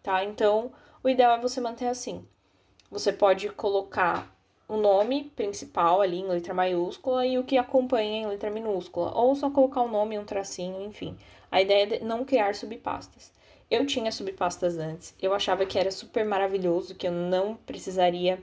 tá? 0.02 0.24
Então, 0.24 0.72
o 1.02 1.08
ideal 1.08 1.36
é 1.36 1.40
você 1.40 1.60
manter 1.60 1.88
assim. 1.88 2.24
Você 2.90 3.12
pode 3.12 3.48
colocar 3.50 4.34
o 4.68 4.76
nome 4.76 5.30
principal 5.36 6.00
ali 6.00 6.20
em 6.20 6.26
letra 6.26 6.54
maiúscula 6.54 7.26
e 7.26 7.38
o 7.38 7.44
que 7.44 7.58
acompanha 7.58 8.22
em 8.22 8.26
letra 8.26 8.50
minúscula, 8.50 9.12
ou 9.14 9.34
só 9.34 9.50
colocar 9.50 9.82
o 9.82 9.88
nome, 9.88 10.18
um 10.18 10.24
tracinho, 10.24 10.82
enfim. 10.82 11.16
A 11.50 11.60
ideia 11.60 11.96
é 11.96 12.00
não 12.00 12.24
criar 12.24 12.54
subpastas. 12.54 13.32
Eu 13.70 13.84
tinha 13.86 14.12
subpastas 14.12 14.78
antes, 14.78 15.14
eu 15.20 15.34
achava 15.34 15.66
que 15.66 15.78
era 15.78 15.90
super 15.90 16.24
maravilhoso, 16.24 16.94
que 16.94 17.06
eu 17.06 17.12
não 17.12 17.56
precisaria 17.56 18.42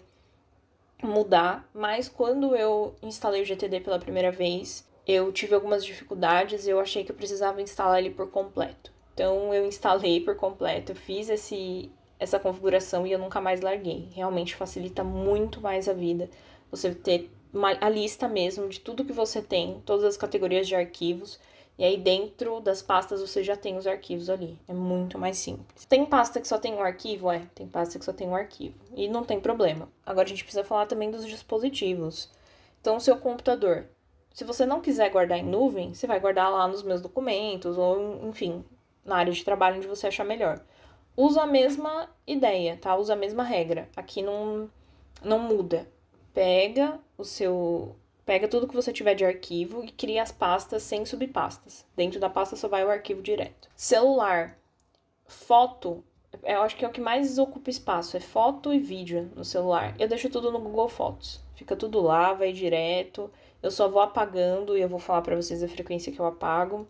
mudar, 1.05 1.69
mas 1.73 2.07
quando 2.07 2.55
eu 2.55 2.95
instalei 3.01 3.41
o 3.41 3.45
GTD 3.45 3.81
pela 3.81 3.99
primeira 3.99 4.31
vez, 4.31 4.87
eu 5.05 5.31
tive 5.31 5.53
algumas 5.53 5.83
dificuldades 5.83 6.65
e 6.65 6.69
eu 6.69 6.79
achei 6.79 7.03
que 7.03 7.11
eu 7.11 7.15
precisava 7.15 7.61
instalar 7.61 7.99
ele 7.99 8.09
por 8.09 8.29
completo. 8.29 8.91
Então 9.13 9.53
eu 9.53 9.65
instalei 9.65 10.21
por 10.21 10.35
completo, 10.35 10.95
fiz 10.95 11.29
esse 11.29 11.91
essa 12.19 12.39
configuração 12.39 13.05
e 13.05 13.11
eu 13.11 13.19
nunca 13.19 13.41
mais 13.41 13.59
larguei. 13.59 14.07
Realmente 14.13 14.55
facilita 14.55 15.03
muito 15.03 15.59
mais 15.59 15.89
a 15.89 15.93
vida 15.93 16.29
você 16.71 16.93
ter 16.93 17.29
uma, 17.53 17.77
a 17.79 17.89
lista 17.89 18.27
mesmo 18.27 18.69
de 18.69 18.79
tudo 18.79 19.03
que 19.03 19.11
você 19.11 19.41
tem, 19.41 19.81
todas 19.85 20.05
as 20.05 20.17
categorias 20.17 20.67
de 20.67 20.75
arquivos 20.75 21.39
e 21.77 21.83
aí 21.83 21.97
dentro 21.97 22.59
das 22.59 22.81
pastas 22.81 23.19
você 23.19 23.43
já 23.43 23.55
tem 23.55 23.77
os 23.77 23.87
arquivos 23.87 24.29
ali. 24.29 24.59
É 24.67 24.73
muito 24.73 25.17
mais 25.17 25.37
simples. 25.37 25.85
Tem 25.85 26.05
pasta 26.05 26.39
que 26.39 26.47
só 26.47 26.57
tem 26.57 26.73
um 26.73 26.83
arquivo? 26.83 27.31
É, 27.31 27.41
tem 27.55 27.67
pasta 27.67 27.97
que 27.97 28.05
só 28.05 28.13
tem 28.13 28.27
um 28.27 28.35
arquivo. 28.35 28.75
E 28.95 29.07
não 29.07 29.23
tem 29.23 29.39
problema. 29.39 29.89
Agora 30.05 30.25
a 30.25 30.29
gente 30.29 30.43
precisa 30.43 30.63
falar 30.63 30.85
também 30.85 31.09
dos 31.09 31.25
dispositivos. 31.25 32.29
Então, 32.79 32.97
o 32.97 33.01
seu 33.01 33.17
computador. 33.17 33.87
Se 34.33 34.43
você 34.43 34.65
não 34.65 34.81
quiser 34.81 35.09
guardar 35.09 35.37
em 35.37 35.43
nuvem, 35.43 35.93
você 35.93 36.05
vai 36.05 36.19
guardar 36.19 36.51
lá 36.51 36.67
nos 36.67 36.83
meus 36.83 37.01
documentos, 37.01 37.77
ou 37.77 38.27
enfim, 38.27 38.63
na 39.05 39.17
área 39.17 39.31
de 39.31 39.43
trabalho 39.43 39.77
onde 39.77 39.87
você 39.87 40.07
achar 40.07 40.23
melhor. 40.23 40.59
Usa 41.15 41.43
a 41.43 41.47
mesma 41.47 42.09
ideia, 42.25 42.77
tá? 42.77 42.95
Usa 42.95 43.13
a 43.13 43.15
mesma 43.15 43.43
regra. 43.43 43.87
Aqui 43.95 44.21
não, 44.21 44.69
não 45.23 45.39
muda. 45.39 45.87
Pega 46.33 46.99
o 47.17 47.23
seu 47.23 47.95
Pega 48.25 48.47
tudo 48.47 48.67
que 48.67 48.75
você 48.75 48.93
tiver 48.93 49.15
de 49.15 49.25
arquivo 49.25 49.83
e 49.83 49.91
cria 49.91 50.23
as 50.23 50.31
pastas 50.31 50.83
sem 50.83 51.05
subpastas. 51.05 51.85
Dentro 51.95 52.19
da 52.19 52.29
pasta 52.29 52.55
só 52.55 52.67
vai 52.67 52.85
o 52.85 52.89
arquivo 52.89 53.21
direto. 53.21 53.69
Celular, 53.75 54.57
foto, 55.25 56.03
eu 56.41 56.61
acho 56.61 56.75
que 56.75 56.85
é 56.85 56.87
o 56.87 56.91
que 56.91 57.01
mais 57.01 57.37
ocupa 57.37 57.69
espaço, 57.69 58.15
é 58.15 58.19
foto 58.19 58.73
e 58.73 58.79
vídeo 58.79 59.29
no 59.35 59.43
celular. 59.43 59.93
Eu 59.99 60.07
deixo 60.07 60.29
tudo 60.29 60.51
no 60.51 60.59
Google 60.59 60.87
Fotos. 60.87 61.41
Fica 61.55 61.75
tudo 61.75 62.01
lá, 62.01 62.33
vai 62.33 62.53
direto. 62.53 63.29
Eu 63.61 63.71
só 63.71 63.87
vou 63.87 64.01
apagando 64.01 64.77
e 64.77 64.81
eu 64.81 64.89
vou 64.89 64.99
falar 64.99 65.21
para 65.21 65.35
vocês 65.35 65.61
a 65.61 65.67
frequência 65.67 66.11
que 66.11 66.19
eu 66.19 66.25
apago. 66.25 66.87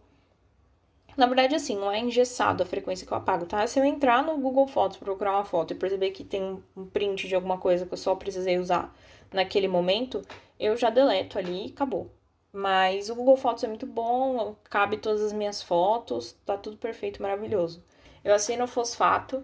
Na 1.15 1.27
verdade, 1.27 1.53
assim, 1.53 1.75
não 1.75 1.91
é 1.91 1.99
engessado 1.99 2.63
a 2.63 2.65
frequência 2.65 3.05
que 3.05 3.13
eu 3.13 3.17
apago, 3.17 3.45
tá? 3.45 3.65
Se 3.67 3.79
eu 3.79 3.86
entrar 3.86 4.23
no 4.23 4.38
Google 4.38 4.67
Fotos, 4.67 4.97
procurar 4.97 5.34
uma 5.34 5.45
foto 5.45 5.71
e 5.71 5.75
perceber 5.75 6.12
que 6.12 6.23
tem 6.23 6.63
um 6.75 6.86
print 6.86 7.27
de 7.27 7.36
alguma 7.36 7.57
coisa 7.57 7.86
que 7.86 7.93
eu 7.93 7.97
só 7.97 8.15
precisei 8.15 8.57
usar 8.57 8.95
naquele 9.31 9.67
momento, 9.67 10.23
eu 10.65 10.78
já 10.78 10.89
deleto 10.89 11.38
ali 11.38 11.67
e 11.67 11.69
acabou. 11.71 12.12
Mas 12.52 13.10
o 13.10 13.15
Google 13.15 13.36
Fotos 13.36 13.63
é 13.63 13.67
muito 13.67 13.88
bom, 13.88 14.56
cabe 14.65 14.97
todas 14.97 15.21
as 15.23 15.34
minhas 15.34 15.62
fotos, 15.62 16.34
tá 16.45 16.56
tudo 16.56 16.78
perfeito, 16.78 17.21
maravilhoso. 17.21 17.84
Eu 18.23 18.34
assino 18.34 18.65
o 18.65 18.67
fosfato 18.67 19.43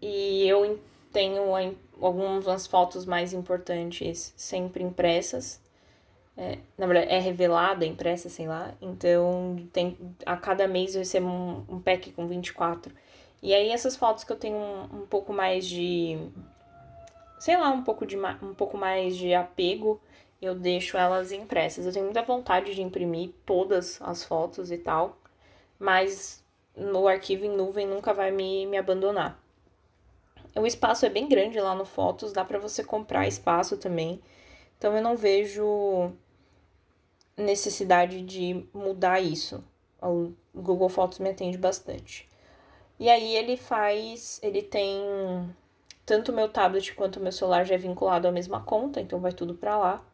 e 0.00 0.46
eu 0.46 0.78
tenho 1.12 1.42
algumas 2.00 2.66
fotos 2.66 3.06
mais 3.06 3.32
importantes 3.32 4.34
sempre 4.36 4.84
impressas. 4.84 5.60
É, 6.36 6.58
na 6.76 6.86
verdade, 6.86 7.10
é 7.10 7.18
revelada, 7.18 7.86
impressa, 7.86 8.28
sei 8.28 8.46
lá. 8.46 8.74
Então, 8.82 9.56
tem, 9.72 9.96
a 10.26 10.36
cada 10.36 10.68
mês 10.68 10.94
eu 10.94 10.98
recebo 10.98 11.26
um, 11.26 11.64
um 11.68 11.80
pack 11.80 12.12
com 12.12 12.26
24. 12.26 12.94
E 13.42 13.54
aí, 13.54 13.70
essas 13.70 13.96
fotos 13.96 14.24
que 14.24 14.32
eu 14.32 14.36
tenho 14.36 14.56
um, 14.56 14.82
um 15.02 15.06
pouco 15.06 15.32
mais 15.32 15.66
de. 15.66 16.18
Sei 17.38 17.56
lá, 17.56 17.70
um 17.70 17.82
pouco, 17.82 18.06
de, 18.06 18.16
um 18.18 18.54
pouco 18.54 18.76
mais 18.76 19.16
de 19.16 19.32
apego, 19.34 20.00
eu 20.40 20.54
deixo 20.54 20.96
elas 20.96 21.32
impressas. 21.32 21.86
Eu 21.86 21.92
tenho 21.92 22.04
muita 22.04 22.22
vontade 22.22 22.74
de 22.74 22.82
imprimir 22.82 23.30
todas 23.44 24.00
as 24.02 24.24
fotos 24.24 24.70
e 24.70 24.78
tal, 24.78 25.18
mas 25.78 26.44
no 26.76 27.08
arquivo 27.08 27.44
em 27.44 27.56
nuvem 27.56 27.86
nunca 27.86 28.12
vai 28.12 28.30
me, 28.30 28.66
me 28.66 28.76
abandonar. 28.76 29.42
O 30.54 30.66
espaço 30.66 31.04
é 31.04 31.10
bem 31.10 31.28
grande 31.28 31.60
lá 31.60 31.74
no 31.74 31.84
Fotos, 31.84 32.32
dá 32.32 32.44
para 32.44 32.58
você 32.58 32.82
comprar 32.82 33.28
espaço 33.28 33.76
também. 33.76 34.20
Então 34.78 34.94
eu 34.96 35.02
não 35.02 35.16
vejo 35.16 36.12
necessidade 37.36 38.22
de 38.22 38.66
mudar 38.72 39.20
isso. 39.20 39.62
O 40.00 40.32
Google 40.54 40.88
Fotos 40.88 41.18
me 41.18 41.28
atende 41.28 41.58
bastante. 41.58 42.28
E 42.98 43.10
aí 43.10 43.36
ele 43.36 43.58
faz, 43.58 44.40
ele 44.42 44.62
tem 44.62 45.02
tanto 46.06 46.32
meu 46.32 46.48
tablet 46.48 46.94
quanto 46.94 47.20
meu 47.20 47.32
celular 47.32 47.64
já 47.66 47.74
é 47.74 47.78
vinculado 47.78 48.26
à 48.26 48.32
mesma 48.32 48.62
conta, 48.62 49.00
então 49.00 49.20
vai 49.20 49.32
tudo 49.32 49.54
para 49.54 49.76
lá. 49.76 50.04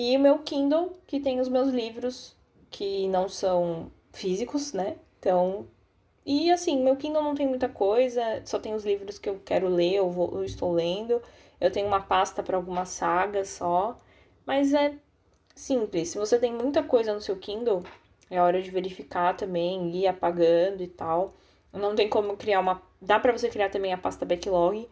E 0.00 0.16
o 0.16 0.20
meu 0.20 0.38
Kindle, 0.38 0.96
que 1.08 1.18
tem 1.18 1.40
os 1.40 1.48
meus 1.48 1.70
livros 1.70 2.36
que 2.70 3.08
não 3.08 3.28
são 3.28 3.90
físicos, 4.12 4.72
né? 4.72 4.96
Então, 5.18 5.66
e 6.24 6.52
assim, 6.52 6.80
meu 6.80 6.94
Kindle 6.94 7.20
não 7.20 7.34
tem 7.34 7.48
muita 7.48 7.68
coisa, 7.68 8.22
só 8.44 8.60
tem 8.60 8.74
os 8.74 8.84
livros 8.84 9.18
que 9.18 9.28
eu 9.28 9.40
quero 9.44 9.66
ler, 9.66 9.94
eu, 9.94 10.08
vou, 10.08 10.30
eu 10.34 10.44
estou 10.44 10.72
lendo. 10.72 11.20
Eu 11.60 11.72
tenho 11.72 11.88
uma 11.88 12.00
pasta 12.00 12.44
para 12.44 12.56
algumas 12.56 12.90
sagas 12.90 13.48
só, 13.48 14.00
mas 14.46 14.72
é 14.72 14.94
simples. 15.52 16.10
Se 16.10 16.18
você 16.18 16.38
tem 16.38 16.52
muita 16.52 16.80
coisa 16.80 17.12
no 17.12 17.20
seu 17.20 17.36
Kindle, 17.36 17.82
é 18.30 18.40
hora 18.40 18.62
de 18.62 18.70
verificar 18.70 19.36
também, 19.36 19.90
ir 19.96 20.06
apagando 20.06 20.80
e 20.80 20.86
tal. 20.86 21.34
Não 21.72 21.96
tem 21.96 22.08
como 22.08 22.36
criar 22.36 22.60
uma. 22.60 22.80
Dá 23.02 23.18
para 23.18 23.32
você 23.32 23.48
criar 23.48 23.68
também 23.68 23.92
a 23.92 23.98
pasta 23.98 24.24
backlog. 24.24 24.88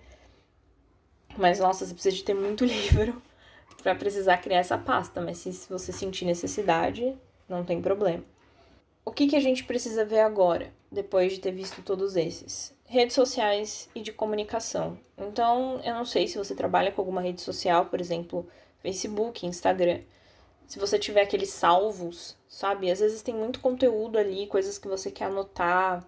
Mas 1.38 1.60
nossa, 1.60 1.86
você 1.86 1.94
precisa 1.94 2.16
de 2.16 2.24
ter 2.24 2.34
muito 2.34 2.64
livro 2.66 3.22
para 3.82 3.94
precisar 3.94 4.38
criar 4.38 4.58
essa 4.58 4.78
pasta, 4.78 5.20
mas 5.20 5.38
se 5.38 5.68
você 5.68 5.92
sentir 5.92 6.24
necessidade, 6.24 7.16
não 7.48 7.64
tem 7.64 7.80
problema. 7.80 8.24
O 9.04 9.12
que, 9.12 9.28
que 9.28 9.36
a 9.36 9.40
gente 9.40 9.64
precisa 9.64 10.04
ver 10.04 10.20
agora, 10.20 10.72
depois 10.90 11.32
de 11.32 11.38
ter 11.38 11.52
visto 11.52 11.82
todos 11.82 12.16
esses? 12.16 12.74
Redes 12.84 13.14
sociais 13.14 13.88
e 13.94 14.00
de 14.00 14.12
comunicação. 14.12 14.98
Então, 15.16 15.80
eu 15.84 15.94
não 15.94 16.04
sei 16.04 16.26
se 16.26 16.38
você 16.38 16.54
trabalha 16.54 16.90
com 16.90 17.00
alguma 17.00 17.20
rede 17.20 17.40
social, 17.40 17.86
por 17.86 18.00
exemplo, 18.00 18.48
Facebook, 18.80 19.46
Instagram. 19.46 20.00
Se 20.66 20.78
você 20.78 20.98
tiver 20.98 21.22
aqueles 21.22 21.50
salvos, 21.50 22.36
sabe? 22.48 22.90
Às 22.90 22.98
vezes 22.98 23.22
tem 23.22 23.34
muito 23.34 23.60
conteúdo 23.60 24.18
ali, 24.18 24.48
coisas 24.48 24.76
que 24.78 24.88
você 24.88 25.10
quer 25.10 25.26
anotar, 25.26 26.04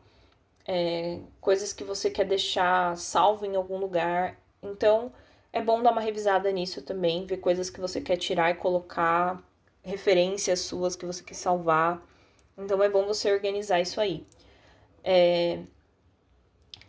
é, 0.67 1.21
coisas 1.41 1.73
que 1.73 1.85
você 1.85 2.11
quer 2.11 2.25
deixar 2.25 2.97
salvo 2.97 3.47
em 3.47 3.55
algum 3.57 3.79
lugar. 3.79 4.37
Então, 4.63 5.13
é 5.53 5.63
bom 5.63 5.83
dar 5.83 5.93
uma 5.93 6.01
revisada 6.01 6.51
nisso 6.53 6.83
também, 6.83 7.27
ver 7.27 7.39
coisas 7.39 7.71
que 7.71 7.81
você 7.81 8.01
quer 8.01 8.17
tirar 8.17 8.51
e 8.51 8.55
colocar, 8.55 9.43
referências 9.83 10.61
suas 10.61 10.95
que 10.95 11.07
você 11.07 11.23
quer 11.23 11.35
salvar. 11.35 12.03
Então 12.57 12.83
é 12.83 12.89
bom 12.89 13.05
você 13.07 13.33
organizar 13.33 13.81
isso 13.81 14.01
aí. 14.01 14.25
É... 15.03 15.61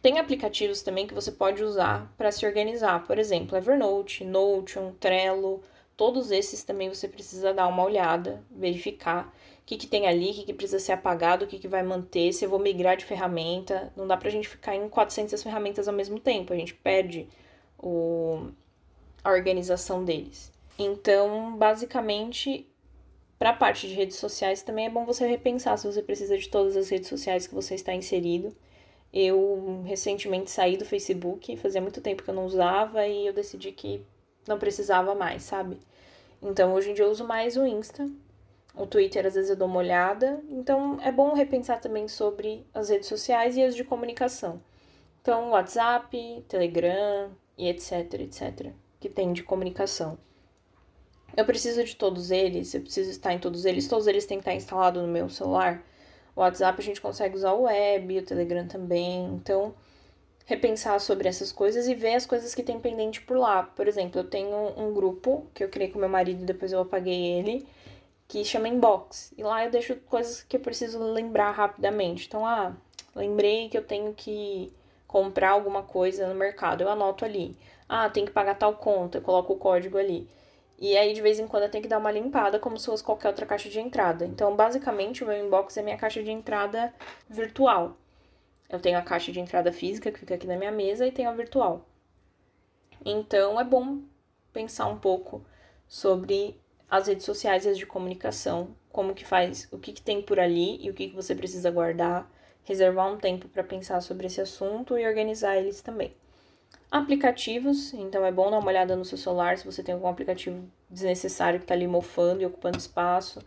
Tem 0.02 0.18
aplicativos 0.18 0.82
também 0.82 1.06
que 1.06 1.14
você 1.14 1.32
pode 1.32 1.64
usar 1.64 2.14
para 2.18 2.32
se 2.32 2.46
organizar, 2.46 3.06
por 3.06 3.18
exemplo, 3.18 3.58
Evernote, 3.58 4.24
Notion, 4.24 4.94
Trello, 4.94 5.62
todos 5.98 6.32
esses 6.32 6.64
também 6.64 6.88
você 6.88 7.08
precisa 7.08 7.54
dar 7.54 7.68
uma 7.68 7.84
olhada, 7.84 8.42
verificar 8.50 9.34
o 9.62 9.66
que, 9.66 9.78
que 9.78 9.86
tem 9.86 10.08
ali, 10.08 10.32
o 10.32 10.34
que, 10.34 10.46
que 10.46 10.54
precisa 10.54 10.80
ser 10.80 10.94
apagado, 10.94 11.44
o 11.44 11.48
que, 11.48 11.60
que 11.60 11.68
vai 11.68 11.84
manter, 11.84 12.32
se 12.32 12.46
eu 12.46 12.50
vou 12.50 12.60
migrar 12.60 12.96
de 12.96 13.04
ferramenta. 13.04 13.92
Não 13.96 14.08
dá 14.08 14.16
pra 14.16 14.30
gente 14.30 14.48
ficar 14.48 14.76
em 14.76 14.88
400 14.88 15.44
ferramentas 15.44 15.88
ao 15.88 15.94
mesmo 15.94 16.20
tempo, 16.20 16.54
a 16.54 16.56
gente 16.56 16.74
perde 16.74 17.28
o, 17.82 18.48
a 19.24 19.32
organização 19.32 20.04
deles. 20.04 20.52
Então, 20.78 21.56
basicamente, 21.58 22.68
para 23.38 23.52
a 23.52 23.56
parte 23.56 23.88
de 23.88 23.94
redes 23.94 24.18
sociais 24.18 24.62
também 24.62 24.86
é 24.86 24.90
bom 24.90 25.06
você 25.06 25.26
repensar 25.26 25.78
se 25.78 25.88
você 25.88 26.02
precisa 26.02 26.38
de 26.38 26.50
todas 26.50 26.76
as 26.76 26.90
redes 26.90 27.10
sociais 27.10 27.48
que 27.48 27.56
você 27.56 27.76
está 27.76 27.94
inserido. 27.94 28.56
Eu 29.12 29.82
recentemente 29.86 30.52
saí 30.52 30.78
do 30.78 30.86
Facebook, 30.86 31.56
fazia 31.58 31.82
muito 31.82 32.02
tempo 32.02 32.22
que 32.24 32.30
eu 32.30 32.34
não 32.34 32.46
usava 32.46 33.08
e 33.08 33.26
eu 33.26 33.34
decidi 33.34 33.72
que 33.72 34.02
não 34.48 34.60
precisava 34.60 35.16
mais, 35.16 35.44
sabe? 35.44 35.80
Então 36.42 36.74
hoje 36.74 36.92
em 36.92 36.94
dia 36.94 37.06
eu 37.06 37.12
uso 37.12 37.26
mais 37.26 37.58
o 37.58 37.66
Insta. 37.66 38.10
O 38.76 38.86
Twitter 38.86 39.26
às 39.26 39.34
vezes 39.34 39.50
eu 39.50 39.56
dou 39.56 39.68
uma 39.68 39.80
olhada. 39.80 40.42
Então 40.50 41.00
é 41.02 41.12
bom 41.12 41.34
repensar 41.34 41.82
também 41.82 42.08
sobre 42.08 42.66
as 42.74 42.90
redes 42.90 43.08
sociais 43.08 43.58
e 43.58 43.64
as 43.64 43.76
de 43.76 43.84
comunicação. 43.84 44.62
Então, 45.22 45.52
WhatsApp, 45.52 46.44
Telegram 46.48 47.30
e 47.60 47.68
etc, 47.68 48.14
etc, 48.22 48.72
que 49.02 49.10
tem 49.10 49.34
de 49.34 49.44
comunicação. 49.44 50.18
Eu 51.36 51.46
preciso 51.46 51.84
de 51.84 51.96
todos 51.96 52.32
eles, 52.32 52.74
eu 52.74 52.82
preciso 52.82 53.12
estar 53.12 53.34
em 53.34 53.40
todos 53.40 53.66
eles, 53.66 53.88
todos 53.88 54.08
eles 54.08 54.26
têm 54.26 54.38
que 54.38 54.44
estar 54.44 54.56
instalados 54.56 55.02
no 55.02 55.08
meu 55.10 55.30
celular. 55.30 55.84
O 56.36 56.40
WhatsApp 56.40 56.80
a 56.80 56.84
gente 56.84 57.02
consegue 57.02 57.36
usar 57.36 57.52
o 57.52 57.64
web, 57.64 58.18
o 58.18 58.24
Telegram 58.24 58.66
também. 58.66 59.26
Então, 59.26 59.76
repensar 60.46 61.00
sobre 61.02 61.28
essas 61.28 61.52
coisas 61.52 61.88
e 61.88 61.94
ver 61.94 62.16
as 62.16 62.26
coisas 62.26 62.56
que 62.56 62.64
tem 62.64 62.80
pendente 62.80 63.22
por 63.22 63.38
lá. 63.38 63.64
Por 63.64 63.88
exemplo, 63.88 64.22
eu 64.22 64.24
tenho 64.24 64.56
um 64.78 64.94
grupo 64.94 65.46
que 65.54 65.64
eu 65.64 65.70
criei 65.70 65.92
com 65.92 66.00
meu 66.00 66.10
marido, 66.10 66.46
depois 66.46 66.72
eu 66.72 66.80
apaguei 66.80 67.38
ele, 67.38 67.68
que 68.28 68.44
chama 68.46 68.70
Inbox. 68.70 69.34
E 69.38 69.44
lá 69.44 69.66
eu 69.66 69.70
deixo 69.70 69.98
coisas 69.98 70.44
que 70.44 70.56
eu 70.56 70.62
preciso 70.62 70.98
lembrar 71.00 71.52
rapidamente. 71.52 72.26
Então, 72.28 72.46
ah, 72.46 72.76
lembrei 73.14 73.68
que 73.68 73.78
eu 73.78 73.84
tenho 73.84 74.14
que 74.14 74.72
comprar 75.10 75.50
alguma 75.50 75.84
coisa 75.84 76.26
no 76.30 76.36
mercado, 76.36 76.82
eu 76.82 76.90
anoto 76.90 77.26
ali. 77.26 77.58
Ah, 77.90 78.10
tem 78.10 78.24
que 78.26 78.32
pagar 78.32 78.56
tal 78.56 78.76
conta, 78.76 79.18
eu 79.18 79.22
coloco 79.22 79.54
o 79.54 79.58
código 79.58 79.98
ali. 79.98 80.30
E 80.78 80.96
aí, 80.96 81.14
de 81.14 81.22
vez 81.22 81.40
em 81.40 81.48
quando, 81.48 81.64
eu 81.64 81.72
tenho 81.72 81.82
que 81.82 81.90
dar 81.90 81.98
uma 81.98 82.12
limpada, 82.12 82.60
como 82.60 82.78
se 82.78 82.86
fosse 82.86 83.04
qualquer 83.04 83.28
outra 83.30 83.46
caixa 83.46 83.68
de 83.70 83.80
entrada. 83.80 84.26
Então, 84.26 84.56
basicamente, 84.56 85.24
o 85.24 85.28
meu 85.28 85.46
inbox 85.46 85.76
é 85.76 85.82
minha 85.82 85.98
caixa 85.98 86.24
de 86.24 86.32
entrada 86.32 86.94
virtual. 87.28 87.98
Eu 88.70 88.80
tenho 88.80 89.00
a 89.00 89.02
caixa 89.02 89.32
de 89.32 89.40
entrada 89.40 89.74
física 89.74 90.12
que 90.12 90.20
fica 90.20 90.36
aqui 90.36 90.46
na 90.46 90.56
minha 90.56 90.72
mesa 90.72 91.06
e 91.06 91.12
tenho 91.12 91.30
a 91.30 91.34
virtual. 91.34 91.86
Então 93.04 93.60
é 93.60 93.64
bom 93.64 94.02
pensar 94.54 94.86
um 94.86 95.00
pouco 95.00 95.44
sobre 95.88 96.56
as 96.90 97.08
redes 97.08 97.26
sociais 97.26 97.66
e 97.66 97.70
as 97.70 97.78
de 97.78 97.86
comunicação, 97.86 98.76
como 98.92 99.16
que 99.16 99.26
faz, 99.26 99.68
o 99.72 99.80
que, 99.80 99.94
que 99.94 100.02
tem 100.02 100.22
por 100.22 100.40
ali 100.40 100.84
e 100.86 100.90
o 100.90 100.94
que, 100.94 101.10
que 101.10 101.16
você 101.16 101.34
precisa 101.34 101.72
guardar, 101.72 102.30
reservar 102.70 103.12
um 103.12 103.18
tempo 103.18 103.50
para 103.50 103.64
pensar 103.64 104.00
sobre 104.00 104.28
esse 104.28 104.40
assunto 104.40 104.98
e 104.98 105.06
organizar 105.06 105.58
eles 105.58 105.82
também. 105.82 106.14
Aplicativos, 106.90 107.94
então 107.94 108.26
é 108.26 108.32
bom 108.32 108.50
dar 108.50 108.60
uma 108.60 108.70
olhada 108.70 108.96
no 108.96 109.04
seu 109.04 109.18
celular 109.18 109.58
se 109.58 109.66
você 109.66 109.84
tem 109.84 109.94
algum 109.94 110.08
aplicativo 110.08 110.64
desnecessário 110.90 111.60
que 111.60 111.66
está 111.66 111.74
ali 111.74 111.88
mofando 111.88 112.42
e 112.42 112.46
ocupando 112.46 112.78
espaço 112.78 113.42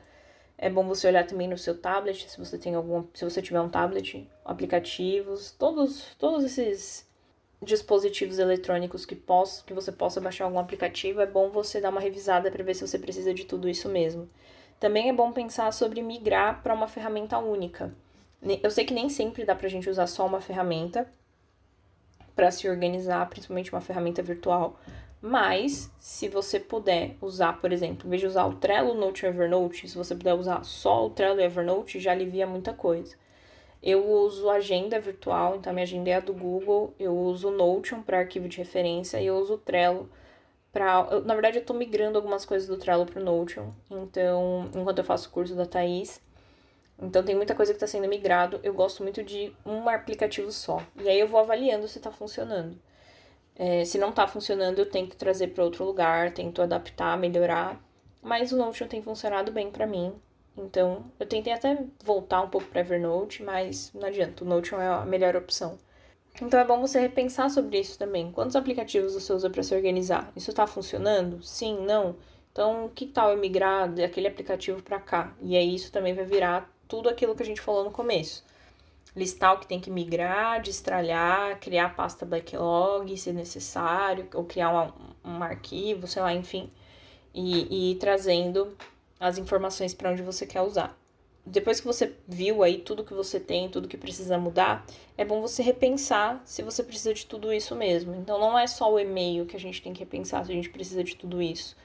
é 0.62 0.70
bom 0.70 0.86
você 0.86 1.08
olhar 1.08 1.26
também 1.26 1.48
no 1.48 1.58
seu 1.58 1.76
tablet, 1.76 2.30
se 2.30 2.38
você 2.38 2.56
tem 2.56 2.76
algum, 2.76 3.04
se 3.14 3.24
você 3.24 3.42
tiver 3.42 3.60
um 3.60 3.68
tablet, 3.68 4.28
aplicativos, 4.44 5.50
todos, 5.50 6.14
todos 6.16 6.44
esses 6.44 7.04
dispositivos 7.60 8.38
eletrônicos 8.38 9.04
que, 9.04 9.16
possa, 9.16 9.64
que 9.64 9.74
você 9.74 9.90
possa 9.90 10.20
baixar 10.20 10.44
algum 10.44 10.60
aplicativo, 10.60 11.20
é 11.20 11.26
bom 11.26 11.50
você 11.50 11.80
dar 11.80 11.90
uma 11.90 12.00
revisada 12.00 12.48
para 12.48 12.62
ver 12.62 12.74
se 12.74 12.86
você 12.86 12.96
precisa 12.96 13.34
de 13.34 13.44
tudo 13.44 13.68
isso 13.68 13.88
mesmo. 13.88 14.30
Também 14.78 15.08
é 15.08 15.12
bom 15.12 15.32
pensar 15.32 15.72
sobre 15.72 16.00
migrar 16.00 16.62
para 16.62 16.74
uma 16.74 16.86
ferramenta 16.86 17.38
única. 17.38 17.92
Eu 18.62 18.70
sei 18.70 18.84
que 18.84 18.94
nem 18.94 19.08
sempre 19.08 19.44
dá 19.44 19.54
para 19.54 19.66
a 19.66 19.70
gente 19.70 19.88
usar 19.88 20.06
só 20.06 20.26
uma 20.26 20.40
ferramenta 20.40 21.08
para 22.34 22.50
se 22.50 22.68
organizar, 22.68 23.28
principalmente 23.28 23.72
uma 23.72 23.80
ferramenta 23.80 24.22
virtual, 24.22 24.78
mas, 25.20 25.88
se 26.00 26.28
você 26.28 26.58
puder 26.58 27.16
usar, 27.20 27.60
por 27.60 27.72
exemplo, 27.72 28.08
em 28.08 28.10
vez 28.10 28.20
de 28.20 28.26
usar 28.26 28.44
o 28.44 28.56
Trello, 28.56 28.94
Note 28.94 29.24
e 29.24 29.28
Evernote, 29.28 29.88
se 29.88 29.96
você 29.96 30.16
puder 30.16 30.34
usar 30.34 30.64
só 30.64 31.06
o 31.06 31.10
Trello 31.10 31.40
e 31.40 31.44
Evernote, 31.44 32.00
já 32.00 32.10
alivia 32.10 32.44
muita 32.44 32.72
coisa. 32.72 33.14
Eu 33.80 34.04
uso 34.04 34.50
agenda 34.50 34.98
virtual, 34.98 35.54
então 35.56 35.72
minha 35.72 35.84
agenda 35.84 36.10
é 36.10 36.14
a 36.14 36.20
do 36.20 36.34
Google. 36.34 36.92
Eu 36.98 37.16
uso 37.16 37.48
o 37.48 37.56
Notion 37.56 38.02
para 38.02 38.18
arquivo 38.18 38.48
de 38.48 38.58
referência 38.58 39.20
e 39.20 39.26
eu 39.26 39.36
uso 39.36 39.54
o 39.54 39.58
Trello 39.58 40.10
para. 40.72 41.20
Na 41.20 41.34
verdade, 41.34 41.58
eu 41.58 41.62
estou 41.62 41.76
migrando 41.76 42.18
algumas 42.18 42.44
coisas 42.44 42.68
do 42.68 42.76
Trello 42.76 43.06
para 43.06 43.20
o 43.20 43.24
Notion. 43.24 43.70
Então, 43.90 44.68
enquanto 44.74 44.98
eu 44.98 45.04
faço 45.04 45.28
o 45.28 45.32
curso 45.32 45.54
da 45.54 45.66
Thaís. 45.66 46.20
Então, 46.98 47.22
tem 47.22 47.34
muita 47.34 47.54
coisa 47.54 47.72
que 47.72 47.76
está 47.76 47.86
sendo 47.86 48.08
migrado. 48.08 48.60
Eu 48.62 48.74
gosto 48.74 49.02
muito 49.02 49.22
de 49.22 49.52
um 49.64 49.88
aplicativo 49.88 50.52
só. 50.52 50.80
E 51.00 51.08
aí 51.08 51.18
eu 51.18 51.26
vou 51.26 51.40
avaliando 51.40 51.88
se 51.88 51.98
está 51.98 52.10
funcionando. 52.10 52.78
É, 53.54 53.84
se 53.84 53.98
não 53.98 54.12
tá 54.12 54.26
funcionando, 54.26 54.78
eu 54.78 54.86
tento 54.86 55.16
trazer 55.16 55.48
para 55.48 55.64
outro 55.64 55.84
lugar, 55.84 56.32
tento 56.32 56.62
adaptar, 56.62 57.18
melhorar. 57.18 57.82
Mas 58.22 58.52
o 58.52 58.56
Notion 58.56 58.86
tem 58.86 59.02
funcionado 59.02 59.52
bem 59.52 59.70
para 59.70 59.86
mim. 59.86 60.14
Então, 60.56 61.04
eu 61.18 61.26
tentei 61.26 61.52
até 61.52 61.78
voltar 62.02 62.42
um 62.42 62.48
pouco 62.48 62.68
para 62.68 62.80
Evernote, 62.80 63.42
mas 63.42 63.90
não 63.94 64.06
adianta, 64.06 64.44
o 64.44 64.46
Notion 64.46 64.80
é 64.80 64.86
a 64.86 65.04
melhor 65.04 65.34
opção. 65.34 65.78
Então 66.40 66.58
é 66.58 66.64
bom 66.64 66.80
você 66.80 66.98
repensar 66.98 67.50
sobre 67.50 67.78
isso 67.78 67.98
também. 67.98 68.32
Quantos 68.32 68.56
aplicativos 68.56 69.14
você 69.14 69.32
usa 69.32 69.50
para 69.50 69.62
se 69.62 69.74
organizar? 69.74 70.32
Isso 70.34 70.50
está 70.50 70.66
funcionando? 70.66 71.42
Sim, 71.42 71.84
não? 71.84 72.16
Então, 72.50 72.90
que 72.94 73.06
tal 73.06 73.30
eu 73.32 73.38
migrar 73.38 73.92
daquele 73.92 74.28
aplicativo 74.28 74.82
para 74.82 74.98
cá? 74.98 75.34
E 75.40 75.56
aí 75.56 75.74
isso 75.74 75.92
também 75.92 76.14
vai 76.14 76.24
virar 76.24 76.70
tudo 76.92 77.08
aquilo 77.08 77.34
que 77.34 77.42
a 77.42 77.46
gente 77.46 77.60
falou 77.60 77.84
no 77.84 77.90
começo 77.90 78.44
listar 79.14 79.54
o 79.54 79.58
que 79.58 79.66
tem 79.66 79.80
que 79.80 79.90
migrar, 79.90 80.62
destralhar, 80.62 81.58
criar 81.60 81.94
pasta 81.94 82.24
backlog 82.24 83.16
se 83.16 83.32
necessário, 83.32 84.28
ou 84.34 84.44
criar 84.44 84.92
um, 85.24 85.30
um 85.30 85.42
arquivo, 85.42 86.06
sei 86.06 86.22
lá, 86.22 86.32
enfim, 86.32 86.70
e, 87.34 87.66
e 87.70 87.92
ir 87.92 87.94
trazendo 87.96 88.76
as 89.20 89.38
informações 89.38 89.94
para 89.94 90.10
onde 90.10 90.22
você 90.22 90.46
quer 90.46 90.62
usar. 90.62 90.98
Depois 91.44 91.80
que 91.80 91.86
você 91.86 92.14
viu 92.26 92.62
aí 92.62 92.78
tudo 92.78 93.04
que 93.04 93.12
você 93.12 93.38
tem, 93.40 93.68
tudo 93.68 93.88
que 93.88 93.96
precisa 93.96 94.38
mudar, 94.38 94.86
é 95.18 95.24
bom 95.24 95.40
você 95.40 95.62
repensar 95.62 96.40
se 96.44 96.62
você 96.62 96.82
precisa 96.82 97.12
de 97.12 97.26
tudo 97.26 97.52
isso 97.52 97.74
mesmo. 97.74 98.14
Então 98.14 98.38
não 98.38 98.56
é 98.56 98.66
só 98.66 98.92
o 98.92 98.98
e-mail 98.98 99.44
que 99.44 99.56
a 99.56 99.60
gente 99.60 99.82
tem 99.82 99.92
que 99.92 100.00
repensar 100.00 100.44
se 100.44 100.52
a 100.52 100.54
gente 100.54 100.70
precisa 100.70 101.02
de 101.02 101.16
tudo 101.16 101.42
isso. 101.42 101.76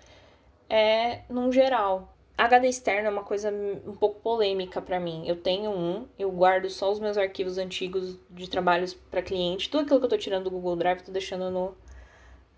É 0.69 1.21
num 1.27 1.51
geral. 1.51 2.16
HD 2.37 2.67
externo 2.67 3.07
é 3.07 3.11
uma 3.11 3.23
coisa 3.23 3.51
um 3.51 3.95
pouco 3.95 4.21
polêmica 4.21 4.79
para 4.79 4.99
mim. 4.99 5.27
Eu 5.27 5.35
tenho 5.35 5.71
um, 5.71 6.07
eu 6.19 6.31
guardo 6.31 6.69
só 6.69 6.91
os 6.91 6.99
meus 6.99 7.17
arquivos 7.17 7.57
antigos 7.57 8.15
de 8.29 8.47
trabalhos 8.47 8.93
para 8.93 9.23
cliente. 9.23 9.69
Tudo 9.69 9.81
aquilo 9.81 9.99
que 9.99 10.05
eu 10.05 10.09
tô 10.09 10.17
tirando 10.17 10.43
do 10.43 10.51
Google 10.51 10.75
Drive, 10.75 11.01
tô 11.01 11.11
deixando 11.11 11.49
no, 11.49 11.75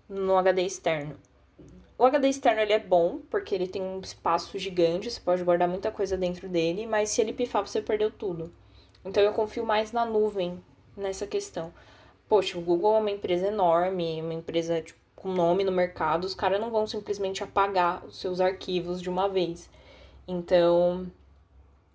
no 0.06 0.36
HD 0.36 0.62
externo. 0.62 1.16
O 1.96 2.04
HD 2.04 2.28
externo 2.28 2.60
ele 2.60 2.74
é 2.74 2.78
bom, 2.78 3.20
porque 3.30 3.54
ele 3.54 3.66
tem 3.66 3.80
um 3.80 4.00
espaço 4.00 4.58
gigante, 4.58 5.10
você 5.10 5.20
pode 5.20 5.42
guardar 5.42 5.68
muita 5.68 5.90
coisa 5.90 6.16
dentro 6.16 6.46
dele, 6.48 6.86
mas 6.86 7.08
se 7.10 7.20
ele 7.22 7.32
pifar, 7.32 7.66
você 7.66 7.80
perdeu 7.80 8.10
tudo. 8.10 8.52
Então 9.02 9.22
eu 9.22 9.32
confio 9.32 9.64
mais 9.64 9.92
na 9.92 10.04
nuvem 10.04 10.62
nessa 10.94 11.26
questão. 11.26 11.72
Poxa, 12.28 12.58
o 12.58 12.62
Google 12.62 12.96
é 12.96 13.00
uma 13.00 13.10
empresa 13.10 13.48
enorme, 13.48 14.20
uma 14.20 14.34
empresa 14.34 14.80
tipo, 14.82 14.99
com 15.20 15.30
nome 15.30 15.64
no 15.64 15.70
mercado, 15.70 16.24
os 16.24 16.34
caras 16.34 16.58
não 16.58 16.70
vão 16.70 16.86
simplesmente 16.86 17.44
apagar 17.44 18.02
os 18.06 18.18
seus 18.18 18.40
arquivos 18.40 19.02
de 19.02 19.10
uma 19.10 19.28
vez. 19.28 19.68
Então, 20.26 21.06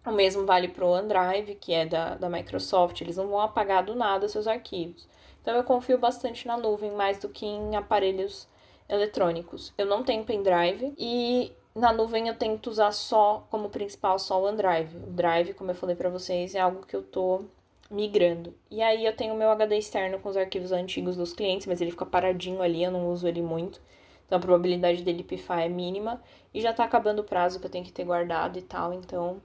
o 0.06 0.12
mesmo 0.12 0.46
vale 0.46 0.68
para 0.68 0.86
o 0.86 0.92
OneDrive, 0.92 1.56
que 1.56 1.74
é 1.74 1.88
da, 1.88 2.16
da 2.16 2.30
Microsoft, 2.30 3.02
eles 3.02 3.18
não 3.18 3.28
vão 3.28 3.42
apagar 3.42 3.84
do 3.84 3.96
nada 3.96 4.30
seus 4.30 4.46
arquivos. 4.46 5.08
Então, 5.42 5.56
eu 5.56 5.64
confio 5.64 5.98
bastante 5.98 6.46
na 6.46 6.56
nuvem, 6.56 6.92
mais 6.92 7.18
do 7.18 7.28
que 7.28 7.48
em 7.48 7.76
aparelhos 7.76 8.48
eletrônicos. 8.88 9.74
Eu 9.76 9.88
não 9.88 10.04
tenho 10.04 10.24
pendrive 10.24 10.94
e 10.96 11.52
na 11.74 11.92
nuvem 11.92 12.28
eu 12.28 12.38
tento 12.38 12.70
usar 12.70 12.92
só 12.92 13.48
como 13.50 13.70
principal 13.70 14.20
só 14.20 14.40
o 14.40 14.46
OneDrive. 14.46 14.98
O 14.98 15.12
Drive, 15.12 15.54
como 15.56 15.72
eu 15.72 15.76
falei 15.76 15.96
para 15.96 16.10
vocês, 16.10 16.54
é 16.54 16.60
algo 16.60 16.86
que 16.86 16.96
eu 16.96 17.02
tô 17.02 17.42
migrando. 17.89 18.54
E 18.69 18.82
aí 18.82 19.06
eu 19.06 19.15
tenho 19.15 19.36
meu 19.36 19.50
HD 19.52 19.78
externo 19.78 20.19
com 20.19 20.30
os 20.30 20.38
arquivos 20.38 20.71
antigos 20.71 21.15
dos 21.15 21.34
clientes, 21.34 21.67
mas 21.67 21.82
ele 21.82 21.91
fica 21.91 22.06
paradinho 22.06 22.62
ali, 22.62 22.84
eu 22.84 22.91
não 22.91 23.12
uso 23.12 23.28
ele 23.28 23.41
muito. 23.41 23.80
Então 24.26 24.38
a 24.38 24.41
probabilidade 24.41 25.04
dele 25.04 25.24
pifar 25.24 25.60
é 25.60 25.69
mínima 25.69 26.21
e 26.54 26.62
já 26.62 26.74
tá 26.74 26.84
acabando 26.84 27.19
o 27.19 27.24
prazo 27.24 27.60
que 27.60 27.65
eu 27.65 27.69
tenho 27.69 27.86
que 27.86 27.91
ter 27.91 28.04
guardado 28.04 28.58
e 28.58 28.62
tal, 28.62 28.93
então 28.93 29.41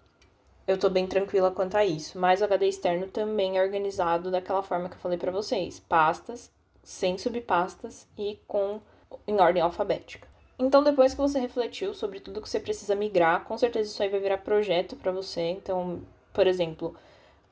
eu 0.66 0.79
tô 0.79 0.88
bem 0.88 1.07
tranquila 1.07 1.50
quanto 1.50 1.76
a 1.76 1.85
isso. 1.85 2.18
Mas 2.18 2.40
o 2.40 2.44
HD 2.44 2.68
externo 2.68 3.07
também 3.09 3.59
é 3.59 3.62
organizado 3.62 4.31
daquela 4.31 4.62
forma 4.62 4.88
que 4.88 4.96
eu 4.96 5.00
falei 5.00 5.18
para 5.18 5.33
vocês, 5.33 5.81
pastas, 5.81 6.50
sem 6.83 7.18
subpastas 7.18 8.07
e 8.16 8.38
com 8.46 8.81
em 9.26 9.40
ordem 9.40 9.62
alfabética. 9.62 10.29
Então, 10.59 10.83
depois 10.83 11.14
que 11.14 11.20
você 11.20 11.38
refletiu 11.40 11.94
sobre 11.94 12.20
tudo 12.20 12.40
que 12.40 12.48
você 12.48 12.61
precisa 12.61 12.94
migrar, 12.94 13.44
com 13.44 13.57
certeza 13.57 13.90
isso 13.90 14.03
aí 14.03 14.09
vai 14.09 14.20
virar 14.20 14.38
projeto 14.38 14.94
para 14.94 15.11
você. 15.11 15.40
Então, 15.40 16.03
por 16.35 16.46
exemplo, 16.46 16.94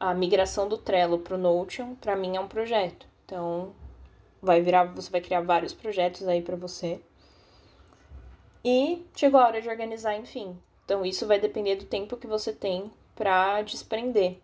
a 0.00 0.14
migração 0.14 0.68
do 0.68 0.78
Trello 0.78 1.18
para 1.18 1.34
o 1.34 1.38
Notion, 1.38 1.94
para 1.96 2.16
mim 2.16 2.36
é 2.36 2.40
um 2.40 2.48
projeto. 2.48 3.06
Então, 3.24 3.72
vai 4.40 4.60
virar, 4.60 4.84
você 4.84 5.10
vai 5.10 5.20
criar 5.20 5.40
vários 5.40 5.72
projetos 5.72 6.26
aí 6.28 6.40
para 6.42 6.56
você. 6.56 7.00
E 8.64 9.04
chegou 9.14 9.40
a 9.40 9.46
hora 9.46 9.62
de 9.62 9.68
organizar, 9.68 10.16
enfim. 10.16 10.58
Então, 10.84 11.04
isso 11.04 11.26
vai 11.26 11.38
depender 11.38 11.76
do 11.76 11.84
tempo 11.84 12.16
que 12.16 12.26
você 12.26 12.52
tem 12.52 12.90
para 13.14 13.62
desprender. 13.62 14.38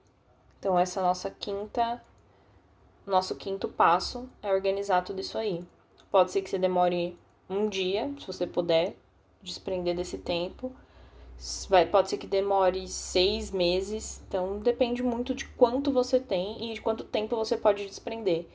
Então, 0.59 0.79
essa 0.79 1.01
nossa 1.01 1.31
quinta, 1.31 2.03
nosso 3.07 3.37
quinto 3.37 3.69
passo 3.69 4.29
é 4.43 4.53
organizar 4.53 5.03
tudo 5.03 5.21
isso 5.21 5.39
aí. 5.39 5.65
Pode 6.11 6.33
ser 6.33 6.43
que 6.43 6.51
você 6.51 6.59
demore 6.59 7.19
um 7.49 7.69
dia, 7.69 8.13
se 8.19 8.27
você 8.27 8.47
puder, 8.47 8.97
desprender 9.43 9.95
desse 9.95 10.19
tempo. 10.19 10.75
Vai, 11.69 11.85
pode 11.87 12.09
ser 12.09 12.17
que 12.17 12.27
demore 12.27 12.89
seis 12.89 13.51
meses, 13.51 14.23
então 14.27 14.59
depende 14.59 15.03
muito 15.03 15.35
de 15.35 15.47
quanto 15.47 15.93
você 15.93 16.19
tem 16.19 16.71
e 16.71 16.75
de 16.75 16.81
quanto 16.81 17.05
tempo 17.05 17.37
você 17.37 17.57
pode 17.57 17.85
desprender. 17.87 18.47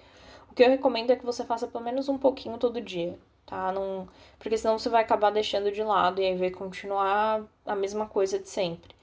O 0.50 0.56
que 0.56 0.64
eu 0.64 0.70
recomendo 0.70 1.12
é 1.12 1.16
que 1.16 1.26
você 1.26 1.44
faça 1.46 1.68
pelo 1.68 1.84
menos 1.84 2.10
um 2.10 2.18
pouquinho 2.18 2.58
todo 2.58 2.82
dia, 2.82 3.18
tá? 3.46 3.72
Não, 3.72 4.08
porque 4.40 4.58
senão 4.58 4.80
você 4.80 4.90
vai 4.90 5.04
acabar 5.04 5.30
deixando 5.30 5.72
de 5.72 5.84
lado 5.84 6.20
e 6.22 6.26
aí 6.26 6.36
vai 6.36 6.50
continuar 6.50 7.44
a 7.66 7.76
mesma 7.76 8.08
coisa 8.08 8.40
de 8.40 8.50
sempre. 8.50 8.96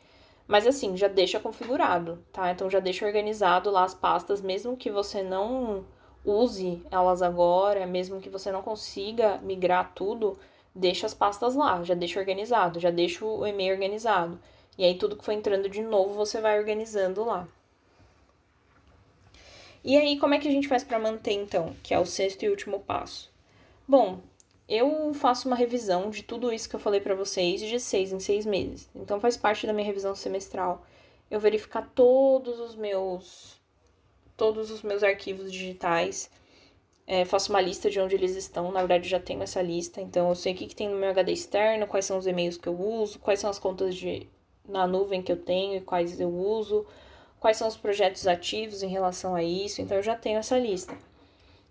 Mas 0.48 0.66
assim, 0.66 0.96
já 0.96 1.08
deixa 1.08 1.40
configurado, 1.40 2.24
tá? 2.32 2.50
Então 2.50 2.70
já 2.70 2.80
deixa 2.80 3.06
organizado 3.06 3.70
lá 3.70 3.84
as 3.84 3.94
pastas, 3.94 4.40
mesmo 4.40 4.76
que 4.76 4.90
você 4.90 5.22
não 5.22 5.84
use 6.24 6.82
elas 6.90 7.22
agora, 7.22 7.86
mesmo 7.86 8.20
que 8.20 8.28
você 8.28 8.50
não 8.50 8.62
consiga 8.62 9.38
migrar 9.38 9.92
tudo, 9.94 10.38
deixa 10.76 11.06
as 11.06 11.14
pastas 11.14 11.54
lá, 11.54 11.82
já 11.82 11.94
deixa 11.94 12.20
organizado, 12.20 12.78
já 12.78 12.90
deixa 12.90 13.24
o 13.24 13.46
e-mail 13.46 13.72
organizado. 13.72 14.38
E 14.78 14.84
aí 14.84 14.96
tudo 14.96 15.16
que 15.16 15.24
for 15.24 15.32
entrando 15.32 15.68
de 15.68 15.82
novo 15.82 16.14
você 16.14 16.40
vai 16.40 16.58
organizando 16.58 17.24
lá. 17.24 17.48
E 19.82 19.96
aí 19.96 20.18
como 20.18 20.34
é 20.34 20.38
que 20.38 20.48
a 20.48 20.50
gente 20.50 20.68
faz 20.68 20.84
para 20.84 20.98
manter 20.98 21.32
então, 21.32 21.74
que 21.82 21.94
é 21.94 21.98
o 21.98 22.04
sexto 22.04 22.42
e 22.42 22.50
último 22.50 22.80
passo? 22.80 23.30
Bom, 23.88 24.20
eu 24.68 25.14
faço 25.14 25.48
uma 25.48 25.56
revisão 25.56 26.10
de 26.10 26.22
tudo 26.22 26.52
isso 26.52 26.68
que 26.68 26.76
eu 26.76 26.80
falei 26.80 27.00
para 27.00 27.14
vocês 27.14 27.60
de 27.60 27.80
seis 27.80 28.12
em 28.12 28.20
seis 28.20 28.44
meses. 28.44 28.88
Então 28.94 29.20
faz 29.20 29.36
parte 29.36 29.66
da 29.66 29.72
minha 29.72 29.86
revisão 29.86 30.14
semestral 30.14 30.84
eu 31.30 31.40
verificar 31.40 31.90
todos 31.94 32.60
os 32.60 32.76
meus 32.76 33.56
todos 34.36 34.70
os 34.70 34.82
meus 34.82 35.02
arquivos 35.02 35.50
digitais 35.50 36.30
é, 37.06 37.24
faço 37.24 37.52
uma 37.52 37.60
lista 37.60 37.88
de 37.88 38.00
onde 38.00 38.16
eles 38.16 38.34
estão, 38.34 38.72
na 38.72 38.80
verdade 38.80 39.08
já 39.08 39.20
tenho 39.20 39.42
essa 39.42 39.62
lista, 39.62 40.00
então 40.00 40.28
eu 40.28 40.34
sei 40.34 40.52
o 40.52 40.56
que, 40.56 40.66
que 40.66 40.74
tem 40.74 40.88
no 40.88 40.96
meu 40.96 41.10
HD 41.10 41.32
externo, 41.32 41.86
quais 41.86 42.04
são 42.04 42.18
os 42.18 42.26
e-mails 42.26 42.56
que 42.56 42.68
eu 42.68 42.78
uso, 42.78 43.20
quais 43.20 43.38
são 43.38 43.48
as 43.48 43.58
contas 43.58 43.94
de, 43.94 44.26
na 44.68 44.86
nuvem 44.86 45.22
que 45.22 45.30
eu 45.30 45.36
tenho 45.36 45.76
e 45.76 45.80
quais 45.80 46.20
eu 46.20 46.28
uso, 46.28 46.84
quais 47.38 47.56
são 47.56 47.68
os 47.68 47.76
projetos 47.76 48.26
ativos 48.26 48.82
em 48.82 48.88
relação 48.88 49.36
a 49.36 49.42
isso, 49.42 49.80
então 49.80 49.96
eu 49.96 50.02
já 50.02 50.16
tenho 50.16 50.38
essa 50.38 50.58
lista. 50.58 50.96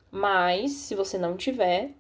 Mas, 0.10 0.72
se 0.72 0.96
você 0.96 1.18
não 1.18 1.36
tiver, 1.36 1.92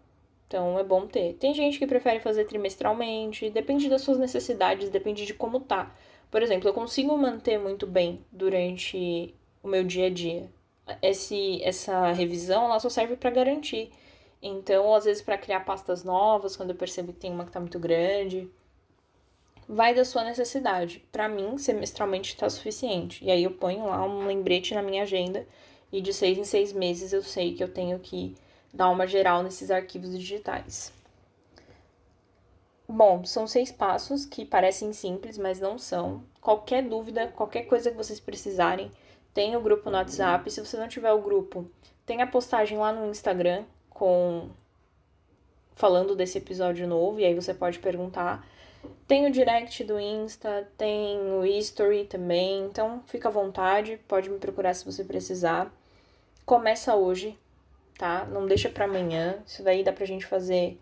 então 0.48 0.80
é 0.80 0.84
bom 0.84 1.06
ter. 1.06 1.34
Tem 1.34 1.54
gente 1.54 1.78
que 1.78 1.86
prefere 1.86 2.22
fazer 2.22 2.46
trimestralmente, 2.46 3.50
depende 3.50 3.90
das 3.90 4.02
suas 4.02 4.18
necessidades, 4.18 4.90
depende 4.90 5.26
de 5.26 5.34
como 5.34 5.60
tá. 5.60 5.94
Por 6.32 6.42
exemplo, 6.42 6.70
eu 6.70 6.74
consigo 6.74 7.18
manter 7.18 7.60
muito 7.60 7.86
bem 7.86 8.24
durante 8.32 9.36
o 9.62 9.68
meu 9.68 9.84
dia 9.84 10.08
a 10.08 10.10
dia 10.10 10.50
esse, 11.02 11.62
essa 11.64 12.12
revisão 12.12 12.66
ela 12.66 12.80
só 12.80 12.90
serve 12.90 13.16
para 13.16 13.30
garantir. 13.30 13.92
Então, 14.42 14.94
às 14.94 15.06
vezes, 15.06 15.22
para 15.24 15.38
criar 15.38 15.62
pastas 15.62 16.04
novas, 16.04 16.56
quando 16.56 16.70
eu 16.72 16.76
percebo 16.76 17.14
que 17.14 17.20
tem 17.20 17.32
uma 17.32 17.44
que 17.44 17.50
está 17.50 17.60
muito 17.60 17.80
grande, 17.80 18.50
vai 19.68 19.94
da 19.94 20.06
sua 20.06 20.24
necessidade. 20.24 21.04
Para 21.12 21.28
mim, 21.28 21.58
semestralmente 21.58 22.34
está 22.34 22.50
suficiente. 22.50 23.24
E 23.24 23.32
aí 23.32 23.44
eu 23.44 23.52
ponho 23.52 23.86
lá 23.86 24.06
um 24.06 24.28
lembrete 24.28 24.74
na 24.74 24.82
minha 24.82 25.04
agenda 25.04 25.48
e 25.92 26.02
de 26.02 26.14
seis 26.14 26.38
em 26.38 26.44
seis 26.44 26.74
meses 26.74 27.14
eu 27.14 27.24
sei 27.24 27.54
que 27.54 27.64
eu 27.64 27.74
tenho 27.74 27.98
que 28.00 28.36
dar 28.74 28.90
uma 28.90 29.08
geral 29.08 29.42
nesses 29.42 29.72
arquivos 29.72 30.18
digitais. 30.18 30.94
Bom, 32.88 33.26
são 33.26 33.48
seis 33.48 33.72
passos 33.72 34.26
que 34.26 34.46
parecem 34.46 34.94
simples, 34.94 35.40
mas 35.40 35.60
não 35.60 35.80
são. 35.80 36.24
Qualquer 36.40 36.84
dúvida, 36.84 37.28
qualquer 37.30 37.64
coisa 37.64 37.90
que 37.90 37.98
vocês 37.98 38.20
precisarem, 38.20 38.92
tem 39.36 39.56
o 39.56 39.62
grupo 39.62 39.92
no 39.92 39.98
WhatsApp. 39.98 40.50
Se 40.50 40.66
você 40.66 40.78
não 40.78 40.88
tiver 40.88 41.12
o 41.12 41.22
grupo, 41.22 41.70
tem 42.06 42.22
a 42.24 42.28
postagem 42.28 42.78
lá 42.78 42.92
no 42.92 43.12
Instagram 43.12 43.66
com 43.90 44.50
falando 45.76 46.16
desse 46.16 46.38
episódio 46.38 46.88
novo 46.88 47.20
e 47.20 47.26
aí 47.26 47.36
você 47.36 47.54
pode 47.54 47.78
perguntar. 47.80 48.48
Tem 49.08 49.28
o 49.28 49.32
direct 49.32 49.84
do 49.84 50.00
Insta, 50.00 50.68
tem 50.78 51.20
o 51.34 51.46
history 51.46 52.06
também, 52.06 52.66
então 52.66 53.04
fica 53.08 53.28
à 53.28 53.32
vontade, 53.32 54.00
pode 54.08 54.30
me 54.30 54.40
procurar 54.40 54.74
se 54.74 54.86
você 54.86 55.04
precisar. 55.04 55.72
Começa 56.46 56.96
hoje, 56.96 57.38
tá? 57.98 58.26
Não 58.26 58.46
deixa 58.46 58.70
para 58.70 58.86
amanhã. 58.86 59.40
Isso 59.46 59.62
daí 59.64 59.84
dá 59.84 59.92
pra 59.92 60.06
gente 60.06 60.26
fazer 60.26 60.80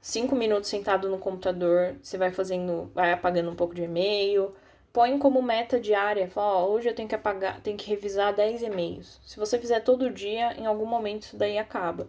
cinco 0.00 0.34
minutos 0.34 0.70
sentado 0.70 1.10
no 1.10 1.18
computador, 1.18 1.96
você 2.02 2.16
vai 2.16 2.30
fazendo, 2.30 2.90
vai 2.94 3.12
apagando 3.12 3.50
um 3.50 3.56
pouco 3.56 3.74
de 3.74 3.82
e-mail, 3.82 4.54
põe 4.92 5.18
como 5.18 5.42
meta 5.42 5.78
diária, 5.78 6.28
fala, 6.28 6.58
ó, 6.58 6.68
hoje 6.68 6.88
eu 6.88 6.94
tenho 6.94 7.08
que 7.08 7.14
apagar, 7.14 7.60
tenho 7.60 7.76
que 7.76 7.88
revisar 7.88 8.34
10 8.34 8.62
e-mails. 8.62 9.20
Se 9.24 9.38
você 9.38 9.58
fizer 9.58 9.80
todo 9.80 10.10
dia, 10.10 10.52
em 10.58 10.66
algum 10.66 10.86
momento 10.86 11.22
isso 11.22 11.36
daí 11.36 11.58
acaba. 11.58 12.06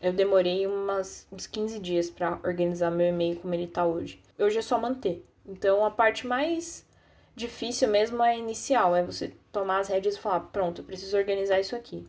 Eu 0.00 0.12
demorei 0.12 0.66
umas, 0.66 1.26
uns 1.32 1.46
15 1.46 1.78
dias 1.78 2.10
para 2.10 2.38
organizar 2.44 2.90
meu 2.90 3.08
e-mail 3.08 3.36
como 3.36 3.54
ele 3.54 3.66
tá 3.66 3.86
hoje. 3.86 4.20
Hoje 4.38 4.58
é 4.58 4.62
só 4.62 4.78
manter. 4.78 5.24
Então 5.46 5.84
a 5.84 5.90
parte 5.90 6.26
mais 6.26 6.84
difícil 7.34 7.88
mesmo 7.88 8.22
é 8.22 8.36
inicial, 8.36 8.96
é 8.96 9.02
você 9.02 9.32
tomar 9.52 9.80
as 9.80 9.88
rédeas 9.88 10.16
e 10.16 10.18
falar, 10.18 10.40
pronto, 10.40 10.80
eu 10.80 10.84
preciso 10.84 11.16
organizar 11.16 11.60
isso 11.60 11.76
aqui. 11.76 12.06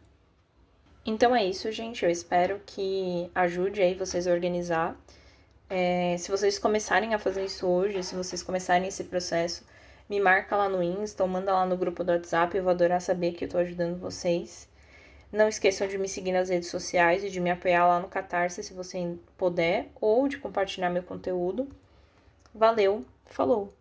Então 1.05 1.33
é 1.33 1.45
isso, 1.45 1.71
gente. 1.71 2.03
Eu 2.03 2.11
espero 2.11 2.61
que 2.65 3.31
ajude 3.33 3.81
aí 3.81 3.93
vocês 3.93 4.27
a 4.27 4.31
organizar. 4.31 4.99
É, 5.69 6.17
se 6.17 6.29
vocês 6.29 6.59
começarem 6.59 7.13
a 7.13 7.19
fazer 7.19 7.45
isso 7.45 7.65
hoje, 7.65 8.03
se 8.03 8.15
vocês 8.15 8.43
começarem 8.43 8.87
esse 8.87 9.05
processo, 9.05 9.63
me 10.09 10.19
marca 10.19 10.55
lá 10.55 10.69
no 10.69 10.81
Insta 10.81 11.23
ou 11.23 11.29
manda 11.29 11.53
lá 11.53 11.65
no 11.65 11.77
grupo 11.77 12.03
do 12.03 12.11
WhatsApp, 12.11 12.55
eu 12.55 12.63
vou 12.63 12.71
adorar 12.71 13.01
saber 13.01 13.33
que 13.33 13.45
eu 13.45 13.49
tô 13.49 13.57
ajudando 13.57 13.99
vocês. 13.99 14.69
Não 15.31 15.47
esqueçam 15.49 15.87
de 15.87 15.97
me 15.97 16.07
seguir 16.07 16.31
nas 16.31 16.49
redes 16.49 16.69
sociais 16.69 17.23
e 17.23 17.29
de 17.29 17.39
me 17.39 17.51
apoiar 17.51 17.85
lá 17.85 17.99
no 17.99 18.07
Catarse 18.07 18.63
se 18.63 18.73
você 18.73 19.17
puder, 19.37 19.89
ou 19.99 20.27
de 20.27 20.37
compartilhar 20.37 20.89
meu 20.89 21.03
conteúdo. 21.03 21.67
Valeu, 22.53 23.05
falou! 23.25 23.76